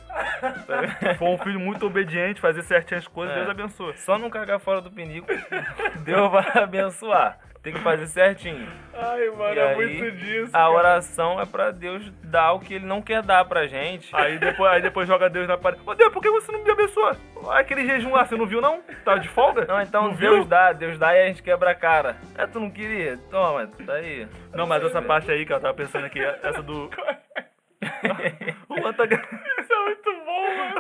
for 1.20 1.30
um 1.30 1.38
filho 1.38 1.60
muito 1.60 1.86
obediente, 1.86 2.42
fazer 2.42 2.64
certinho 2.64 2.98
as 3.00 3.08
coisas, 3.08 3.36
É. 3.36 3.40
Deus 3.40 3.50
abençoa. 3.52 3.96
Só 3.98 4.18
não 4.18 4.32
cagar 4.32 4.60
fora 4.60 4.82
do 4.82 4.92
pinico, 4.92 5.28
Deus 6.04 6.32
vai 6.32 6.58
abençoar. 6.64 7.38
Tem 7.64 7.72
que 7.72 7.80
fazer 7.80 8.08
certinho. 8.08 8.68
Ai, 8.94 9.30
mano, 9.30 9.56
E 9.56 9.60
é 9.60 9.70
aí, 9.70 9.76
muito 9.76 10.12
disso. 10.18 10.50
A 10.50 10.60
cara. 10.60 10.70
oração 10.72 11.40
é 11.40 11.46
pra 11.46 11.72
Deus 11.72 12.12
dar 12.26 12.52
o 12.52 12.60
que 12.60 12.74
ele 12.74 12.86
não 12.86 13.02
quer 13.02 13.24
dar 13.24 13.46
pra 13.46 13.68
gente. 13.68 14.14
Aí 14.14 14.38
depois, 14.38 14.70
aí 14.70 14.82
depois 14.82 15.08
joga 15.08 15.30
Deus 15.30 15.48
na 15.48 15.58
parede. 15.58 15.82
Ô 15.86 15.96
Deus, 15.96 16.12
por 16.12 16.22
que 16.22 16.30
você 16.30 16.52
não 16.52 16.62
me 16.62 16.70
abençoa? 16.70 17.16
Aquele 17.52 17.86
jejum 17.86 18.12
lá, 18.12 18.26
você 18.26 18.36
não 18.36 18.46
viu 18.46 18.60
não? 18.60 18.82
Tava 19.06 19.22
de 19.22 19.30
folga? 19.30 19.66
Não, 19.66 19.82
então 19.82 20.10
não 20.10 20.14
Deus 20.14 20.40
viu? 20.40 20.46
dá, 20.46 20.74
Deus 20.74 21.00
dá 21.00 21.16
e 21.16 21.24
a 21.24 21.28
gente 21.28 21.42
quebra 21.42 21.72
a 21.72 21.76
cara. 21.76 22.18
É, 22.38 22.46
tu 22.46 22.60
não 22.60 22.70
queria? 22.70 23.18
Toma, 23.32 23.66
tá 23.86 23.94
aí. 23.94 24.28
Não, 24.54 24.68
mas 24.68 24.84
essa 24.84 25.02
parte 25.02 25.32
aí 25.32 25.46
que 25.46 25.54
eu 25.54 25.60
tava 25.62 25.74
pensando 25.74 26.06
aqui, 26.06 26.20
essa 26.20 26.62
do. 26.62 26.90
o 28.68 28.78
Juan 28.78 28.94
tá... 28.94 29.06
Isso 29.06 29.74
é 29.74 29.86
muito 29.86 30.14
bom, 30.26 30.58
mano. 30.58 30.76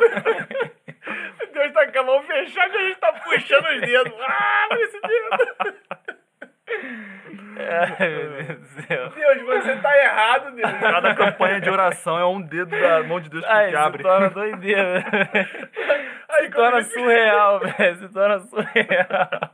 Deus 1.53 1.71
tá 1.71 1.91
com 1.91 1.99
a 1.99 2.03
mão 2.03 2.21
fechada 2.23 2.73
e 2.73 2.77
a 2.77 2.87
gente 2.87 2.99
tá 2.99 3.13
puxando 3.13 3.65
os 3.67 3.81
dedos. 3.81 4.13
Ah, 4.19 4.67
esse 4.71 4.99
dedo. 5.01 5.75
Ai, 7.69 8.09
meu 8.09 8.29
Deus 8.43 8.59
do 8.59 8.81
céu. 8.83 9.09
Deus, 9.09 9.41
você 9.63 9.75
tá 9.77 9.97
errado, 9.97 10.51
Deus. 10.55 10.71
Cada 10.79 11.15
campanha 11.15 11.61
de 11.61 11.69
oração 11.69 12.17
é 12.19 12.25
um 12.25 12.41
dedo 12.41 12.71
da 12.79 13.03
mão 13.03 13.19
de 13.19 13.29
Deus 13.29 13.43
que, 13.45 13.51
Ai, 13.51 13.65
que 13.65 13.71
se 13.71 13.77
abre. 13.77 14.03
torna 14.03 14.29
doideira. 14.29 15.03
Aí 16.29 16.45
Se 16.45 16.51
torna 16.51 16.77
ele 16.77 16.85
surreal, 16.85 17.59
velho. 17.59 17.95
Se 17.95 18.09
torna 18.09 18.39
surreal. 18.39 19.51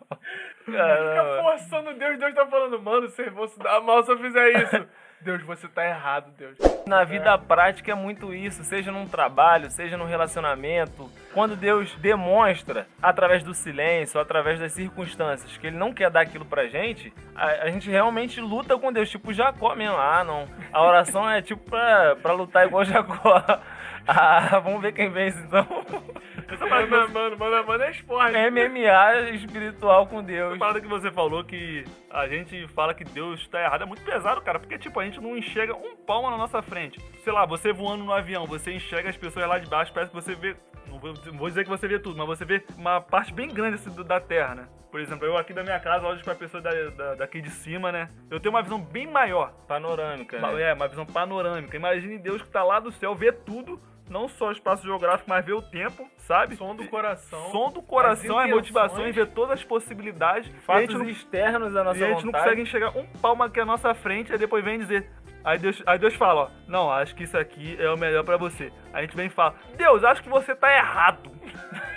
fica 0.65 0.78
Caramba. 0.78 1.41
forçando 1.43 1.93
Deus, 1.93 2.19
Deus 2.19 2.34
tá 2.36 2.45
falando, 2.48 2.82
mano, 2.82 3.10
você 3.10 3.30
vão 3.30 3.48
se 3.48 3.60
dar 3.60 3.82
mal 3.82 4.04
se 4.04 4.12
eu 4.12 4.17
fizer 4.19 4.50
isso. 4.63 4.88
Deus, 5.21 5.43
você 5.43 5.67
tá 5.67 5.86
errado, 5.86 6.32
Deus. 6.38 6.58
Na 6.88 7.03
vida 7.03 7.38
prática 7.38 7.91
é 7.91 7.95
muito 7.95 8.34
isso, 8.34 8.63
seja 8.63 8.89
num 8.89 9.05
trabalho, 9.05 9.69
seja 9.69 9.97
num 9.97 10.05
relacionamento. 10.05 11.10
Quando 11.34 11.58
Deus 11.58 11.93
demonstra, 11.95 12.88
através 13.01 13.43
do 13.43 13.53
silêncio, 13.53 14.19
através 14.19 14.60
das 14.60 14.71
circunstâncias, 14.71 15.58
que 15.58 15.67
Ele 15.67 15.77
não 15.77 15.93
quer 15.93 16.10
dar 16.10 16.21
aquilo 16.21 16.45
pra 16.45 16.67
gente, 16.67 17.13
a, 17.36 17.63
a 17.63 17.69
gente 17.69 17.89
realmente 17.89 18.39
luta 18.39 18.77
com 18.77 18.93
Deus, 18.93 19.10
tipo 19.10 19.34
Jacó 19.34 19.75
mesmo. 19.75 19.97
Ah, 19.97 20.23
não. 20.23 20.47
A 20.71 20.82
oração 20.82 21.29
é 21.29 21.41
tipo 21.41 21.69
pra, 21.69 22.15
pra 22.15 22.34
lutar 22.34 22.65
igual 22.65 22.86
Jacó. 22.86 23.43
Ah, 24.12 24.60
vamos 24.63 24.82
ver 24.82 24.91
quem 24.91 25.12
vence 25.12 25.38
então. 25.38 25.67
Mano, 26.57 27.09
mano, 27.13 27.38
mano, 27.38 27.65
mano, 27.67 27.83
é 27.83 27.91
esporte. 27.91 28.31
MMA 28.38 29.29
espiritual 29.35 30.07
com 30.07 30.23
Deus. 30.23 30.51
Essa 30.51 30.59
parada 30.59 30.81
que 30.81 30.88
você 30.88 31.12
falou 31.12 31.43
que 31.43 31.83
a 32.09 32.27
gente 32.27 32.67
fala 32.69 32.93
que 32.93 33.03
Deus 33.03 33.47
tá 33.47 33.62
errado 33.62 33.83
é 33.83 33.85
muito 33.85 34.03
pesado, 34.03 34.41
cara. 34.41 34.59
Porque, 34.59 34.77
tipo, 34.77 34.99
a 34.99 35.05
gente 35.05 35.19
não 35.21 35.38
enxerga 35.38 35.75
um 35.75 35.95
palmo 35.95 36.29
na 36.29 36.38
nossa 36.38 36.62
frente. 36.62 36.99
Sei 37.23 37.31
lá, 37.33 37.45
você 37.45 37.71
voando 37.71 38.03
no 38.03 38.13
avião, 38.13 38.45
você 38.45 38.71
enxerga 38.73 39.09
as 39.09 39.17
pessoas 39.17 39.47
lá 39.47 39.59
de 39.59 39.69
baixo, 39.69 39.93
parece 39.93 40.12
que 40.12 40.15
você 40.21 40.35
vê. 40.35 40.55
Não 40.88 40.97
vou, 41.38 41.47
dizer 41.47 41.63
que 41.63 41.69
você 41.69 41.88
vê 41.88 41.99
tudo, 41.99 42.17
mas 42.17 42.27
você 42.27 42.43
vê 42.45 42.63
uma 42.75 42.99
parte 42.99 43.31
bem 43.31 43.47
grande 43.47 43.75
assim, 43.75 43.91
da 44.03 44.19
Terra, 44.19 44.55
né? 44.55 44.67
Por 44.89 44.99
exemplo, 44.99 45.23
eu 45.23 45.38
aqui 45.38 45.53
da 45.53 45.62
minha 45.62 45.79
casa 45.79 46.07
olho 46.07 46.19
pra 46.23 46.33
pessoa 46.33 46.63
da, 46.63 46.71
da- 46.89 47.13
daqui 47.13 47.39
de 47.41 47.51
cima, 47.51 47.91
né? 47.91 48.09
Eu 48.31 48.39
tenho 48.39 48.55
uma 48.55 48.63
visão 48.63 48.81
bem 48.81 49.05
maior. 49.05 49.53
Panorâmica, 49.67 50.39
né? 50.39 50.63
É, 50.63 50.73
uma 50.73 50.88
visão 50.88 51.05
panorâmica. 51.05 51.77
Imagine 51.77 52.17
Deus 52.17 52.41
que 52.41 52.47
tá 52.49 52.63
lá 52.63 52.79
do 52.79 52.91
céu, 52.91 53.13
vê 53.13 53.31
tudo, 53.31 53.79
não 54.10 54.28
só 54.28 54.50
o 54.50 54.52
espaço 54.52 54.84
geográfico, 54.84 55.30
mas 55.30 55.45
ver 55.45 55.54
o 55.54 55.62
tempo, 55.62 56.10
sabe? 56.17 56.56
Som 56.56 56.76
do 56.76 56.88
coração. 56.88 57.52
Som 57.52 57.69
do 57.69 57.82
coração, 57.82 58.39
as 58.39 58.50
motivações, 58.50 59.10
intenções. 59.10 59.15
ver 59.15 59.28
todas 59.28 59.52
as 59.60 59.63
possibilidades. 59.63 60.50
e 60.50 60.58
a 60.58 60.62
Fatos 60.62 60.82
gente 60.82 60.98
não, 60.98 61.10
externos 61.10 61.74
da 61.74 61.82
e 61.82 61.84
nossa 61.84 62.06
a 62.06 62.08
gente 62.10 62.17
não 62.17 62.32
vontade. 62.32 62.43
consegue 62.43 62.62
enxergar 62.62 62.98
um 62.98 63.06
palmo 63.22 63.43
aqui 63.43 63.60
à 63.60 63.65
nossa 63.65 63.93
frente, 63.93 64.32
aí 64.32 64.38
depois 64.38 64.63
vem 64.63 64.80
dizer. 64.80 65.10
Aí 65.43 65.58
Deus, 65.58 65.82
aí 65.86 65.98
Deus 65.98 66.13
fala, 66.15 66.41
ó, 66.43 66.50
não, 66.67 66.91
acho 66.91 67.15
que 67.15 67.24
isso 67.24 67.38
aqui 67.38 67.78
é 67.80 67.89
o 67.89 67.98
melhor 67.98 68.24
pra 68.26 68.36
você. 68.36 68.74
Aí 68.91 69.00
a 69.00 69.02
gente 69.02 69.15
vem 69.15 69.28
e 69.28 69.30
fala, 69.30 69.56
Deus, 69.78 70.04
acho 70.04 70.22
que 70.22 70.30
você 70.30 70.54
tá 70.54 70.76
errado. 70.76 71.32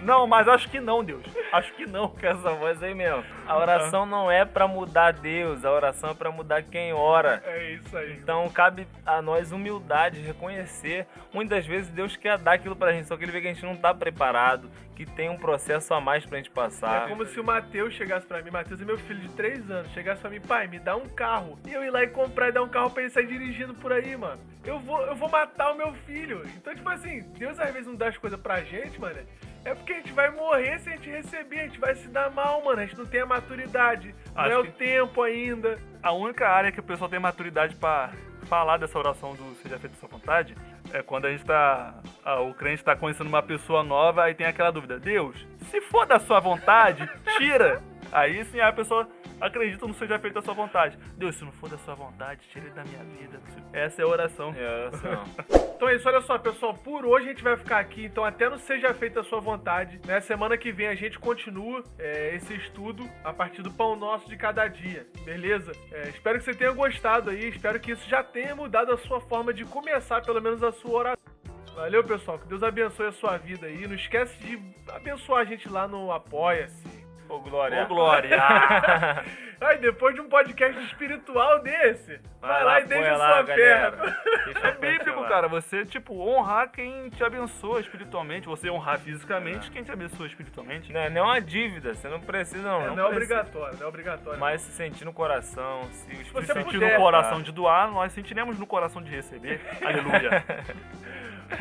não, 0.00 0.26
mas 0.26 0.48
acho 0.48 0.68
que 0.70 0.80
não, 0.80 1.02
Deus. 1.04 1.24
Acho 1.52 1.72
que 1.74 1.86
não. 1.86 2.08
Com 2.08 2.26
essa 2.26 2.50
voz 2.54 2.82
aí 2.82 2.94
mesmo. 2.94 3.24
A 3.46 3.56
oração 3.56 4.06
não 4.06 4.30
é 4.30 4.44
pra 4.44 4.66
mudar 4.68 5.12
Deus, 5.12 5.64
a 5.64 5.70
oração 5.70 6.10
é 6.10 6.14
pra 6.14 6.30
mudar 6.30 6.62
quem 6.62 6.92
ora. 6.92 7.42
É 7.44 7.72
isso 7.72 7.96
aí. 7.96 8.12
Então 8.14 8.48
cabe 8.50 8.86
a 9.04 9.20
nós 9.20 9.50
humildade, 9.52 10.20
reconhecer. 10.20 11.06
Muitas 11.32 11.66
vezes 11.66 11.88
Deus 11.90 12.16
quer 12.16 12.38
dar 12.38 12.52
aquilo 12.52 12.76
pra 12.76 12.92
gente, 12.92 13.08
só 13.08 13.16
que 13.16 13.24
ele 13.24 13.32
vê 13.32 13.40
que 13.40 13.48
a 13.48 13.52
gente 13.52 13.64
não 13.64 13.76
tá 13.76 13.92
preparado, 13.92 14.70
que 14.94 15.04
tem 15.06 15.28
um 15.28 15.36
processo 15.36 15.92
a 15.94 16.00
mais 16.00 16.24
pra 16.26 16.38
gente 16.38 16.50
É 16.50 16.54
passar. 16.54 17.08
como 17.08 17.24
se 17.26 17.40
o 17.40 17.44
Matheus 17.44 17.94
chegasse 17.94 18.26
pra 18.26 18.42
mim, 18.42 18.50
Matheus 18.50 18.80
é 18.80 18.84
meu 18.84 18.98
filho 18.98 19.20
de 19.20 19.28
3 19.30 19.70
anos, 19.70 19.90
chegasse 19.92 20.20
pra 20.20 20.30
mim, 20.30 20.40
pai, 20.40 20.66
me 20.68 20.78
dá 20.78 20.94
um 20.96 21.08
carro. 21.08 21.58
E 21.66 21.72
eu 21.72 21.82
ir 21.84 21.90
lá 21.90 22.02
e 22.02 22.08
comprar 22.08 22.48
e 22.48 22.52
dar 22.52 22.62
um 22.62 22.68
carro 22.68 22.90
pra 22.90 23.02
ele 23.02 23.10
sair 23.10 23.26
dirigindo 23.26 23.74
por 23.74 23.92
aí, 23.92 24.16
mano. 24.16 24.40
Eu 24.64 24.78
vou, 24.78 25.00
eu 25.06 25.14
vou 25.16 25.28
matar 25.28 25.72
o 25.72 25.76
meu 25.76 25.92
filho. 26.06 26.42
Então, 26.56 26.74
tipo 26.74 26.88
assim, 26.90 27.20
Deus 27.38 27.58
às 27.58 27.72
vezes 27.72 27.86
não 27.88 27.94
dá 27.96 28.08
as 28.08 28.18
coisas 28.18 28.38
pra 28.38 28.60
gente, 28.62 29.00
mano. 29.00 29.16
É 29.64 29.74
porque 29.74 29.92
a 29.92 29.96
gente 29.96 30.12
vai 30.12 30.30
morrer 30.30 30.78
se 30.78 30.88
a 30.88 30.92
gente 30.92 31.10
receber, 31.10 31.60
a 31.60 31.62
gente 31.64 31.78
vai 31.78 31.94
se 31.94 32.08
dar 32.08 32.30
mal, 32.30 32.64
mano. 32.64 32.80
A 32.80 32.86
gente 32.86 32.96
não 32.98 33.06
tem 33.06 33.20
a 33.20 33.26
maturidade, 33.26 34.14
não 34.34 34.42
Acho 34.42 34.52
é 34.52 34.58
o 34.58 34.72
tempo 34.72 35.22
ainda. 35.22 35.78
A 36.02 36.12
única 36.12 36.48
área 36.48 36.72
que 36.72 36.80
o 36.80 36.82
pessoal 36.82 37.10
tem 37.10 37.18
maturidade 37.18 37.74
pra 37.76 38.10
falar 38.46 38.78
dessa 38.78 38.98
oração 38.98 39.34
do 39.34 39.54
seja 39.62 39.78
feita 39.78 39.94
sua 39.96 40.08
vontade 40.08 40.56
é 40.92 41.02
quando 41.02 41.26
a 41.26 41.30
gente 41.30 41.44
tá. 41.44 41.94
ah, 42.24 42.40
o 42.40 42.54
crente 42.54 42.82
tá 42.82 42.96
conhecendo 42.96 43.28
uma 43.28 43.42
pessoa 43.42 43.82
nova 43.82 44.30
e 44.30 44.34
tem 44.34 44.46
aquela 44.46 44.70
dúvida: 44.70 44.98
Deus, 44.98 45.46
se 45.70 45.80
for 45.82 46.06
da 46.06 46.18
sua 46.18 46.40
vontade, 46.40 47.08
tira. 47.38 47.82
Aí 48.12 48.44
sim 48.46 48.60
a 48.60 48.72
pessoa 48.72 49.08
acredita 49.40 49.86
no 49.86 49.94
seja 49.94 50.18
feita 50.18 50.40
a 50.40 50.42
sua 50.42 50.54
vontade. 50.54 50.98
Deus, 51.16 51.36
se 51.36 51.44
não 51.44 51.52
for 51.52 51.68
da 51.68 51.78
sua 51.78 51.94
vontade, 51.94 52.40
tira 52.52 52.66
ele 52.66 52.74
da 52.74 52.84
minha 52.84 53.02
vida. 53.04 53.40
Essa 53.72 54.02
é 54.02 54.04
a 54.04 54.08
oração. 54.08 54.54
É, 54.56 54.86
oração. 54.86 55.24
Então 55.80 55.88
é 55.88 55.96
isso, 55.96 56.06
olha 56.06 56.20
só, 56.20 56.36
pessoal. 56.38 56.74
Por 56.74 57.06
hoje 57.06 57.24
a 57.24 57.28
gente 57.30 57.42
vai 57.42 57.56
ficar 57.56 57.78
aqui, 57.78 58.04
então 58.04 58.22
até 58.22 58.50
não 58.50 58.58
seja 58.58 58.92
feita 58.92 59.20
a 59.20 59.24
sua 59.24 59.40
vontade. 59.40 59.98
Né? 60.06 60.20
Semana 60.20 60.58
que 60.58 60.70
vem 60.70 60.88
a 60.88 60.94
gente 60.94 61.18
continua 61.18 61.82
é, 61.98 62.34
esse 62.34 62.52
estudo 62.52 63.08
a 63.24 63.32
partir 63.32 63.62
do 63.62 63.70
pão 63.70 63.96
nosso 63.96 64.28
de 64.28 64.36
cada 64.36 64.68
dia, 64.68 65.06
beleza? 65.24 65.72
É, 65.90 66.10
espero 66.10 66.38
que 66.38 66.44
você 66.44 66.52
tenha 66.52 66.70
gostado 66.72 67.30
aí, 67.30 67.48
espero 67.48 67.80
que 67.80 67.92
isso 67.92 68.06
já 68.06 68.22
tenha 68.22 68.54
mudado 68.54 68.92
a 68.92 68.98
sua 68.98 69.22
forma 69.22 69.54
de 69.54 69.64
começar, 69.64 70.20
pelo 70.20 70.42
menos, 70.42 70.62
a 70.62 70.70
sua 70.70 70.98
oração. 70.98 71.30
Valeu, 71.74 72.04
pessoal. 72.04 72.38
Que 72.38 72.46
Deus 72.46 72.62
abençoe 72.62 73.06
a 73.06 73.12
sua 73.12 73.38
vida 73.38 73.66
aí. 73.66 73.86
Não 73.86 73.94
esquece 73.94 74.36
de 74.38 74.60
abençoar 74.92 75.40
a 75.40 75.44
gente 75.44 75.66
lá 75.66 75.88
no 75.88 76.12
Apoia-se. 76.12 76.99
Ô, 77.30 77.38
Glória. 77.38 77.84
Ô, 77.84 77.86
Glória! 77.86 78.36
Aí, 79.60 79.78
depois 79.78 80.14
de 80.14 80.20
um 80.20 80.28
podcast 80.28 80.82
espiritual 80.84 81.60
desse, 81.62 82.18
vai, 82.40 82.64
lá 82.64 82.80
e 82.80 82.84
deixa 82.86 83.14
apoia 83.14 83.34
sua 83.34 83.44
fé. 83.46 83.56
galera. 83.56 84.20
É 84.62 84.72
bíblico, 84.72 85.20
lá. 85.20 85.28
cara. 85.28 85.48
Você, 85.48 85.84
tipo, 85.84 86.18
honrar 86.26 86.70
quem 86.72 87.08
te 87.10 87.22
abençoa 87.22 87.80
espiritualmente. 87.80 88.46
Você 88.48 88.68
honrar 88.70 88.98
fisicamente 88.98 89.70
quem 89.70 89.82
te 89.84 89.92
abençoa 89.92 90.26
espiritualmente. 90.26 90.92
Não 90.92 91.00
é 91.00 91.08
nem 91.10 91.22
uma 91.22 91.40
dívida, 91.40 91.94
você 91.94 92.08
não 92.08 92.20
precisa 92.20 92.62
não. 92.62 92.82
É, 92.82 92.86
não 92.88 92.96
não 92.96 93.06
é 93.06 93.14
precisa. 93.14 93.34
obrigatório, 93.40 93.76
não 93.78 93.84
é 93.84 93.88
obrigatório. 93.88 94.40
Mas 94.40 94.62
se 94.62 94.72
sentir 94.72 95.04
no 95.04 95.12
coração, 95.12 95.84
se 95.92 96.08
o 96.08 96.20
Espírito 96.20 96.52
sentir 96.52 96.72
puder, 96.78 96.98
no 96.98 97.04
coração 97.04 97.40
de 97.42 97.52
doar, 97.52 97.90
nós 97.92 98.12
sentiremos 98.12 98.58
no 98.58 98.66
coração 98.66 99.00
de 99.02 99.10
receber. 99.10 99.60
Aleluia. 99.84 100.44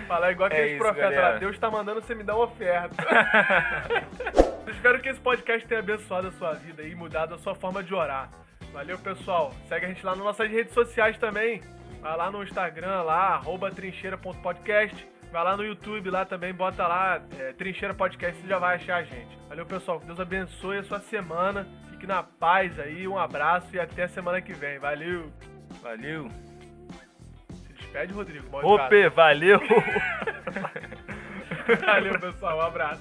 Falar 0.08 0.32
igual 0.32 0.50
É 0.50 0.54
aqueles 0.54 0.72
isso, 0.74 0.80
profetas 0.84 1.16
lá, 1.18 1.32
Deus 1.34 1.60
tá 1.60 1.70
mandando 1.70 2.02
você 2.02 2.16
me 2.16 2.24
dar 2.24 2.36
uma 2.36 2.46
oferta. 2.46 2.96
Espero 4.72 5.00
que 5.02 5.10
esse 5.10 5.20
podcast 5.20 5.68
tenha 5.68 5.80
abençoado 5.80 6.28
a 6.28 6.32
sua 6.32 6.54
vida 6.54 6.84
e 6.84 6.96
mudado 6.96 7.34
a 7.34 7.38
sua 7.38 7.56
forma 7.56 7.84
de 7.84 7.94
orar. 7.94 8.30
Valeu, 8.72 8.98
pessoal. 9.00 9.54
Segue 9.68 9.86
a 9.86 9.90
gente 9.90 10.06
lá 10.06 10.16
nas 10.16 10.24
nossas 10.24 10.50
redes 10.50 10.74
sociais 10.74 11.18
também. 11.18 11.62
Vai 12.02 12.16
lá 12.16 12.32
no 12.32 12.44
Instagram, 12.44 13.02
lá, 13.02 13.36
arroba 13.36 13.72
trincheira.podcast. 13.72 15.08
Vai 15.32 15.44
lá 15.44 15.56
no 15.56 15.64
YouTube 15.64 16.10
lá 16.10 16.26
também, 16.26 16.52
bota 16.54 16.88
lá, 16.88 17.22
é, 17.38 17.54
Trincheira 17.54 17.94
Podcast, 17.94 18.42
você 18.42 18.48
já 18.48 18.58
vai 18.58 18.76
achar 18.76 18.98
a 18.98 19.04
gente. 19.04 19.38
Valeu, 19.48 19.66
pessoal. 19.66 20.00
Que 20.00 20.08
Deus 20.08 20.20
abençoe 20.20 20.80
a 20.80 20.84
sua 20.84 21.00
semana. 21.00 21.68
Fique 21.92 22.08
na 22.08 22.24
paz 22.24 22.80
aí. 22.80 23.08
Um 23.08 23.18
abraço 23.18 23.68
e 23.76 23.80
até 23.80 24.08
semana 24.08 24.42
que 24.42 24.54
vem. 24.54 24.80
Valeu. 24.80 25.32
Valeu. 25.84 26.32
Se 27.54 27.74
despede, 27.74 28.14
Rodrigo. 28.14 28.50
Mal. 28.50 28.66
Ope, 28.66 29.10
valeu! 29.10 29.60
Valeu, 31.86 32.20
pessoal. 32.20 32.58
Um 32.58 32.62
abraço. 32.62 33.00